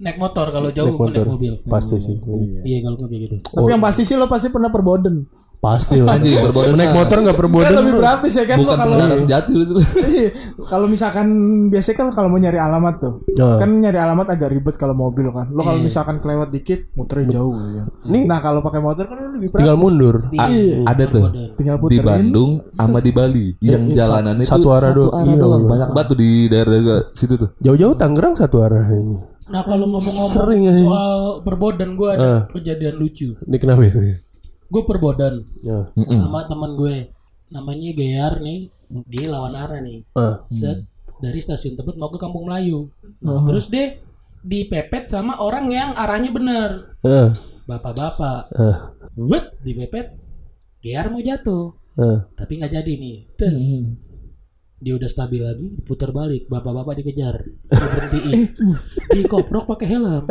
naik 0.01 0.23
motor 0.23 0.55
kalau 0.55 0.71
jauh 0.71 0.95
gue 0.95 1.11
naik 1.13 1.29
mobil. 1.29 1.55
pasti 1.67 1.99
sih 1.99 2.15
Iya 2.63 2.79
kalau 2.87 2.95
gue 2.95 3.09
kayak 3.11 3.23
gitu. 3.27 3.37
Tapi 3.43 3.71
yang 3.75 3.83
pasti 3.83 4.03
sih 4.07 4.15
lo 4.15 4.31
pasti 4.31 4.55
pernah 4.55 4.71
perboden. 4.71 5.27
Pasti 5.61 6.01
lah 6.01 6.17
Anjing 6.17 6.41
berbodoh. 6.41 6.73
naik 6.73 6.91
motor 6.91 7.17
nggak 7.21 7.31
Kan 7.31 7.41
perbodan 7.45 7.73
lebih 7.77 7.95
praktis 7.95 8.33
ya 8.33 8.45
kan 8.45 8.57
lo 8.57 8.65
Bukan 8.65 8.75
kalau 8.75 8.95
pengendara 8.97 9.21
sejati 9.21 9.53
itu. 9.55 9.75
Iya, 10.11 10.29
kalau 10.65 10.87
misalkan 10.87 11.27
biasanya 11.69 11.97
kan 11.97 12.09
kalau 12.11 12.29
mau 12.29 12.39
nyari 12.39 12.57
alamat 12.57 12.95
tuh, 12.97 13.15
Nah. 13.31 13.57
kan 13.57 13.71
nyari 13.71 13.99
alamat 13.99 14.27
agak 14.31 14.49
ribet 14.49 14.75
kalau 14.75 14.95
mobil 14.95 15.29
kan. 15.29 15.47
Lo 15.49 15.61
kalau 15.61 15.79
misalkan 15.79 16.17
kelewat 16.19 16.49
dikit, 16.49 16.89
muternya 16.93 17.37
jauh 17.37 17.53
ya. 17.71 17.85
Nih. 18.05 18.25
Nah 18.25 18.39
kalau 18.39 18.61
pakai 18.61 18.81
motor 18.81 19.05
kan 19.05 19.21
lebih 19.31 19.49
praktis. 19.49 19.61
tinggal 19.63 19.77
mundur 19.77 20.17
A- 20.35 20.49
ada 20.87 21.05
tuh 21.07 21.25
Tinggal 21.55 21.77
di 21.77 21.83
puterin. 21.83 22.05
Bandung 22.07 22.51
sama 22.67 22.99
di 22.99 23.11
Bali 23.11 23.47
yang 23.61 23.85
jalanan 23.91 24.37
itu 24.37 24.49
satu 24.49 24.69
arah 24.71 24.91
satu 24.91 25.01
doang. 25.03 25.13
arah 25.15 25.29
Iya, 25.29 25.39
doang 25.39 25.63
banyak 25.67 25.89
batu 25.91 26.13
di 26.15 26.29
daerah 26.47 26.77
situ 27.11 27.35
tuh 27.37 27.53
jauh-jauh 27.59 27.93
Tangerang 27.95 28.33
satu 28.33 28.57
arah 28.61 28.81
ini 28.89 29.17
Nah 29.47 29.61
kalau 29.61 29.85
ngomong-ngomong 29.89 30.63
ya. 30.63 30.73
soal 30.73 31.13
perbodan 31.43 31.95
gue 31.95 32.09
ada 32.09 32.47
kejadian 32.49 32.97
lucu. 32.97 33.35
ini 33.37 33.57
kenapa 33.57 33.83
ini 33.83 34.30
Gue 34.71 34.83
perbodan 34.87 35.43
ya. 35.67 35.91
sama 35.99 36.47
teman 36.47 36.79
gue 36.79 37.11
namanya 37.51 37.91
Gear 37.93 38.39
nih 38.39 38.71
di 39.07 39.21
lawan 39.27 39.59
arah 39.59 39.83
nih. 39.83 40.07
Ah. 40.15 40.47
Set 40.47 40.87
dari 41.19 41.43
stasiun 41.43 41.77
Tebet 41.77 41.99
mau 41.99 42.09
ke 42.09 42.19
Kampung 42.19 42.47
Melayu. 42.47 42.89
Nah, 43.21 43.45
Terus 43.45 43.67
deh 43.69 43.99
dipepet 44.41 45.11
sama 45.11 45.37
orang 45.43 45.69
yang 45.69 45.91
arahnya 45.93 46.31
bener. 46.33 46.97
Ah. 47.03 47.35
Bapak-bapak. 47.67 48.51
Ah. 48.55 48.95
Wet 49.19 49.59
dipepet. 49.61 50.17
Gear 50.81 51.13
mau 51.13 51.21
jatuh. 51.21 51.77
Ah. 51.99 52.31
Tapi 52.39 52.63
nggak 52.63 52.73
jadi 52.73 52.93
nih. 52.97 53.19
Terus 53.37 53.85
dia 54.81 54.97
udah 54.97 55.13
stabil 55.13 55.45
lagi, 55.45 55.77
putar 55.85 56.09
balik, 56.09 56.49
bapak-bapak 56.49 57.05
dikejar, 57.05 57.37
diberhentiin, 57.69 58.49
dikoprok 59.13 59.69
pakai 59.77 59.93
helm, 59.93 60.25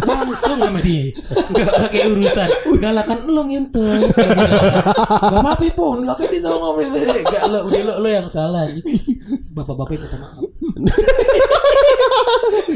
langsung 0.00 0.56
sama 0.56 0.80
dia, 0.80 1.12
nggak 1.52 1.72
pakai 1.76 2.00
urusan, 2.08 2.48
galakan 2.80 3.18
lo 3.28 3.44
ngintel, 3.44 4.00
nggak 4.08 5.44
apa 5.44 5.68
pun, 5.76 6.08
lo 6.08 6.16
kan 6.16 6.24
di 6.24 6.40
sama 6.40 6.56
ngomong, 6.72 6.88
nggak 7.20 7.44
lo, 7.52 7.58
udah 7.68 8.00
lo, 8.00 8.08
yang 8.08 8.32
salah, 8.32 8.64
bapak-bapak 9.52 10.00
minta 10.00 10.16
maaf, 10.16 10.40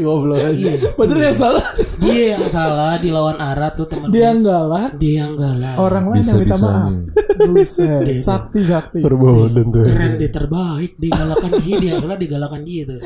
goblok 0.03 0.41
aja 0.41 0.53
iya, 0.53 0.75
Padahal 0.95 1.23
yang 1.23 1.37
salah 1.37 1.67
dia 1.97 2.25
yang 2.37 2.47
salah 2.49 2.95
di 3.01 3.09
lawan 3.13 3.39
arah 3.41 3.71
tuh 3.73 3.87
teman 3.89 4.09
dia 4.13 4.33
gue, 4.33 4.43
enggak 4.43 4.65
lah. 4.69 4.87
dia 4.97 5.15
yang 5.25 5.33
galak, 5.37 5.75
Orang 5.77 6.05
lain 6.13 6.23
yang 6.23 6.39
minta 6.41 6.59
maaf. 6.61 6.93
Buset. 7.37 8.21
Sakti 8.21 8.61
sakti. 8.65 9.01
perbodan 9.05 9.69
tuh 9.69 9.85
keren 9.85 10.17
dia 10.17 10.31
terbaik, 10.33 10.97
digalakan 10.97 11.51
dia, 11.61 11.75
dia 11.79 11.89
yang 11.95 12.01
salah 12.01 12.19
digalakan 12.19 12.61
dia 12.65 12.83
tuh, 12.89 12.99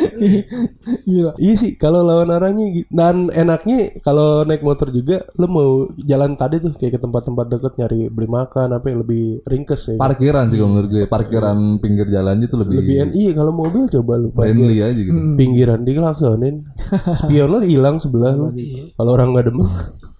Gila. 1.08 1.32
Iya 1.36 1.54
sih 1.58 1.72
kalau 1.74 2.06
lawan 2.06 2.30
arahnya 2.30 2.66
gitu. 2.72 2.86
Dan 2.90 3.28
enaknya 3.34 3.98
kalau 4.00 4.46
naik 4.46 4.62
motor 4.62 4.94
juga 4.94 5.22
lo 5.36 5.46
mau 5.50 5.70
jalan 5.98 6.38
tadi 6.38 6.62
tuh 6.62 6.72
kayak 6.74 6.98
ke 6.98 7.00
tempat-tempat 7.00 7.46
deket 7.50 7.72
nyari 7.78 8.00
beli 8.08 8.28
makan 8.30 8.68
apa 8.76 8.86
yang 8.90 8.98
lebih 9.02 9.42
ringkes 9.44 9.94
ya. 9.94 9.96
parkiran 9.98 10.46
sih 10.50 10.58
kalau 10.58 10.70
menurut 10.76 10.90
gue 10.90 11.04
parkiran 11.10 11.58
pinggir 11.82 12.06
jalan 12.10 12.36
itu 12.40 12.54
lebih, 12.54 12.76
lebih 12.82 12.94
iya 13.16 13.32
kalau 13.34 13.52
mobil 13.54 13.86
coba 13.90 14.12
lu 14.20 14.28
parkir 14.30 14.56
friendly 14.56 14.78
aja 14.82 15.00
gitu 15.00 15.20
pinggiran 15.34 15.80
dikelaksonin. 15.82 16.54
Spion 17.18 17.48
lo 17.48 17.58
hilang 17.60 17.96
sebelah 17.96 18.32
lu. 18.32 18.50
Kalau 18.92 19.10
orang 19.10 19.30
nggak 19.30 19.46
demen. 19.46 19.66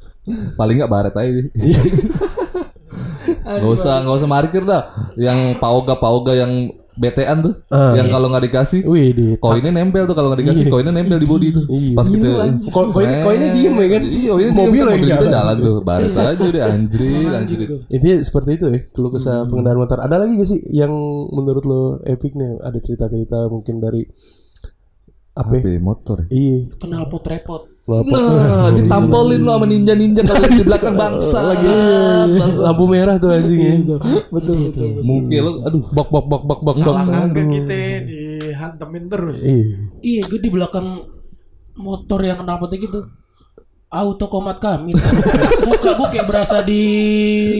paling 0.58 0.76
nggak 0.76 0.88
baret 0.88 1.14
aja. 1.14 1.32
Gak 3.40 3.66
usah 3.68 4.02
nggak 4.02 4.16
usah 4.16 4.28
parkir 4.28 4.62
dah. 4.62 4.82
Yang 5.14 5.38
pauga 5.56 5.94
pauga 5.96 6.32
yang 6.32 6.70
BTN 6.92 7.38
tuh, 7.40 7.54
Ah. 7.72 7.96
yang 7.96 8.12
kalau 8.12 8.28
nggak 8.28 8.44
dikasih 8.44 8.84
Wih, 8.84 9.16
di 9.16 9.26
koinnya 9.40 9.72
nempel 9.72 10.04
tuh 10.04 10.12
kalau 10.12 10.28
nggak 10.28 10.44
dikasih 10.44 10.68
koinnya 10.68 10.92
nempel 10.92 11.16
di 11.16 11.24
body 11.24 11.48
tuh. 11.48 11.64
Iya. 11.64 11.96
Pas 11.96 12.04
kita 12.04 12.28
Ko- 12.68 12.92
koinnya- 12.92 13.24
koinnya 13.24 13.48
diem 13.50 13.72
ya 13.72 13.88
kan? 13.88 14.02
Iya, 14.04 14.30
koinnya 14.30 14.52
Mobil 14.52 14.60
mobil 14.60 14.84
yang 14.84 14.90
mobil 14.92 15.08
kita 15.08 15.16
jalan. 15.16 15.32
jalan 15.32 15.56
tuh. 15.64 15.76
Baret 15.80 16.12
aja 16.12 16.44
deh 16.44 16.60
anjir, 16.62 17.00
anjir. 17.32 17.58
Intinya 17.88 18.16
seperti 18.20 18.50
itu 18.52 18.64
ya 18.68 18.78
keluh 18.86 19.08
kesah 19.08 19.48
pengendara 19.48 19.78
motor. 19.78 19.96
Ada 19.98 20.16
lagi 20.18 20.32
gak 20.36 20.48
sih 20.50 20.60
yang 20.68 20.92
menurut 21.30 21.64
lo 21.64 21.80
epic 22.04 22.36
nih? 22.36 22.60
Ada 22.60 22.78
cerita-cerita 22.78 23.48
mungkin 23.48 23.80
dari 23.80 24.04
apa? 25.34 25.52
ya? 25.56 25.60
HP 25.62 25.66
motor. 25.78 26.18
Iya, 26.26 26.58
Kenal 26.78 27.06
pot 27.06 27.24
repot. 27.26 27.62
Nah, 27.90 28.70
ditampolin 28.78 29.42
lo 29.42 29.58
sama 29.58 29.66
ninja-ninja 29.66 30.22
kalau 30.22 30.46
di 30.46 30.62
belakang 30.62 30.94
bangsa. 30.94 31.42
Bangsa. 31.42 32.70
lampu 32.70 32.84
merah 32.86 33.18
tuh 33.18 33.34
anjing 33.34 33.58
ya. 33.58 33.74
betul 34.30 34.70
betul. 34.70 35.02
Muka 35.02 35.38
lo 35.42 35.50
aduh 35.66 35.82
Bak 35.90 36.06
bak 36.12 36.24
bak 36.30 36.42
bak 36.46 36.60
bak 36.62 36.74
bak. 36.78 36.84
Salah 36.86 37.26
kita 37.34 37.78
dihantemin 38.06 39.04
terus. 39.10 39.38
Iya. 39.42 39.90
Iya, 40.06 40.20
gue 40.30 40.38
di 40.38 40.50
belakang 40.52 40.86
motor 41.80 42.20
yang 42.22 42.38
kenal 42.44 42.60
potnya 42.62 42.78
gitu. 42.78 43.00
Auto 43.90 44.30
komat 44.30 44.62
kami. 44.62 44.94
Buka 45.66 45.90
gue 45.98 46.08
kayak 46.14 46.26
berasa 46.30 46.62
di 46.62 46.82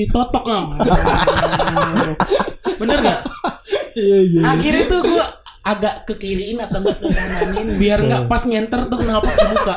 totok 0.06 0.44
ngam. 0.46 0.64
Bener 2.80 2.98
gak? 3.02 3.20
Iya 3.98 4.18
iya. 4.30 4.40
Akhirnya 4.54 4.84
tuh 4.86 5.00
gue 5.02 5.24
agak 5.60 6.08
ke 6.08 6.16
kiriin 6.16 6.56
atau 6.56 6.80
enggak 6.80 6.98
ke 6.98 7.08
kananin 7.08 7.68
biar 7.76 8.00
nggak 8.00 8.22
pas 8.26 8.42
nyenter 8.44 8.88
tuh 8.88 8.96
knalpot 8.96 9.28
dibuka. 9.30 9.76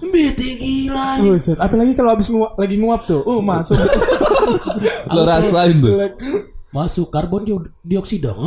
Bete 0.00 0.48
gila 0.56 1.20
nih. 1.20 1.28
Buset. 1.28 1.58
Apalagi 1.60 1.92
kalau 1.92 2.16
habis 2.16 2.32
nguap, 2.32 2.56
lagi 2.56 2.76
nguap 2.76 3.04
tuh. 3.04 3.20
Uh, 3.22 3.44
masuk. 3.44 3.76
lo 5.14 5.22
rasain 5.22 5.76
tuh. 5.78 5.92
Masuk 6.72 7.12
karbon 7.12 7.44
dio- 7.44 7.70
dioksida. 7.82 8.32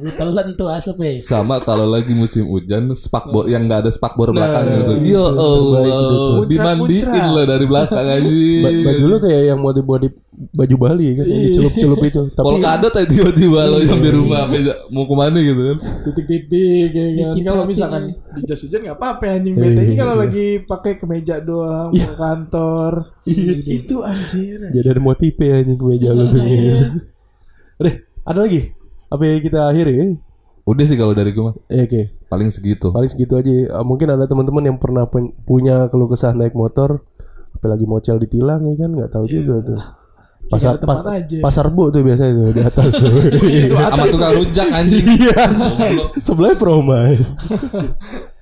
Lu 0.00 0.08
telan 0.16 0.56
tuh 0.56 0.72
asapnya. 0.72 1.20
Sama 1.20 1.60
kalau 1.60 1.84
lagi 1.84 2.16
musim 2.16 2.48
hujan 2.48 2.88
spakbor 2.96 3.44
yang 3.44 3.68
nggak 3.68 3.84
ada 3.84 3.90
spakbor 3.92 4.32
belakang 4.32 4.64
Nah, 4.64 4.76
gitu. 4.80 4.92
Ya 5.12 5.20
Allah, 5.20 6.40
dimandiin 6.48 7.04
lo 7.28 7.42
dari 7.44 7.66
belakang 7.68 8.06
aja. 8.08 8.24
Ba- 8.64 8.80
baju 8.80 9.04
lo 9.04 9.16
kayak 9.20 9.42
yang 9.52 9.60
modif-modif 9.60 10.12
baju 10.50 10.76
Bali 10.82 11.14
kan 11.14 11.26
yang 11.26 11.42
dicelup-celup 11.46 12.02
itu. 12.02 12.22
Tapi 12.34 12.42
Polkadot 12.42 12.90
aja 12.90 13.06
tiba-tiba 13.06 13.70
lo 13.70 13.78
yang 13.78 14.02
di 14.02 14.10
rumah 14.10 14.50
mau 14.90 15.06
ke 15.06 15.14
mana 15.14 15.38
gitu 15.38 15.62
kan. 15.62 15.76
Titik-titik 16.10 16.90
ya 16.90 17.04
kan. 17.30 17.34
Kalau 17.38 17.62
misalkan 17.64 18.02
di 18.34 18.40
jas 18.44 18.60
hujan 18.66 18.82
nggak 18.82 18.98
apa-apa 18.98 19.38
anjing 19.38 19.54
BTI 19.54 19.94
kalau 19.94 20.14
lagi 20.18 20.46
pakai 20.66 20.92
kemeja 20.98 21.38
doang 21.38 21.94
mau 21.94 22.02
ke 22.10 22.16
kantor. 22.18 22.92
Itu 23.62 24.02
anjir. 24.02 24.58
jadi 24.74 24.86
ada 24.90 25.02
motif 25.02 25.38
ya 25.38 25.62
anjing 25.62 25.78
gue 25.78 25.94
jalan 26.02 26.26
tuh. 26.28 26.42
Deh, 27.80 27.94
ada 28.26 28.38
lagi? 28.42 28.60
Apa 29.08 29.22
yang 29.26 29.42
kita 29.42 29.58
akhiri? 29.70 29.92
ya? 29.94 30.06
Udah 30.66 30.84
sih 30.86 30.94
kalau 30.94 31.14
dari 31.14 31.34
gue 31.34 31.42
mah 31.42 31.56
Eh, 31.66 31.82
Oke. 31.82 32.02
paling 32.30 32.50
segitu. 32.52 32.90
Paling 32.94 33.10
segitu 33.10 33.34
aja. 33.34 33.50
Eh, 33.50 33.84
Mungkin 33.86 34.06
ada 34.06 34.26
teman-teman 34.26 34.62
yang 34.66 34.78
pernah 34.78 35.06
punya 35.42 35.90
keluh 35.90 36.06
kesah 36.06 36.30
naik 36.30 36.54
motor, 36.54 37.02
apalagi 37.56 37.86
mocel 37.90 38.20
ditilang 38.22 38.62
ya 38.70 38.74
kan, 38.86 38.90
nggak 38.94 39.10
tahu 39.10 39.24
juga 39.26 39.54
tuh. 39.66 39.80
Pasar 40.48 40.80
pa- 40.80 41.04
aja. 41.04 41.38
pasar 41.44 41.66
bu 41.70 41.92
tuh 41.92 42.00
biasanya 42.02 42.32
tuh 42.32 42.48
di 42.50 42.60
atas 42.64 42.90
tuh. 42.96 43.12
Sama 43.70 44.04
tukang 44.08 44.32
rujak 44.34 44.68
anjing. 44.72 45.04
Iya. 45.06 45.42
Sebelahnya 46.22 46.56
Proma. 46.58 46.98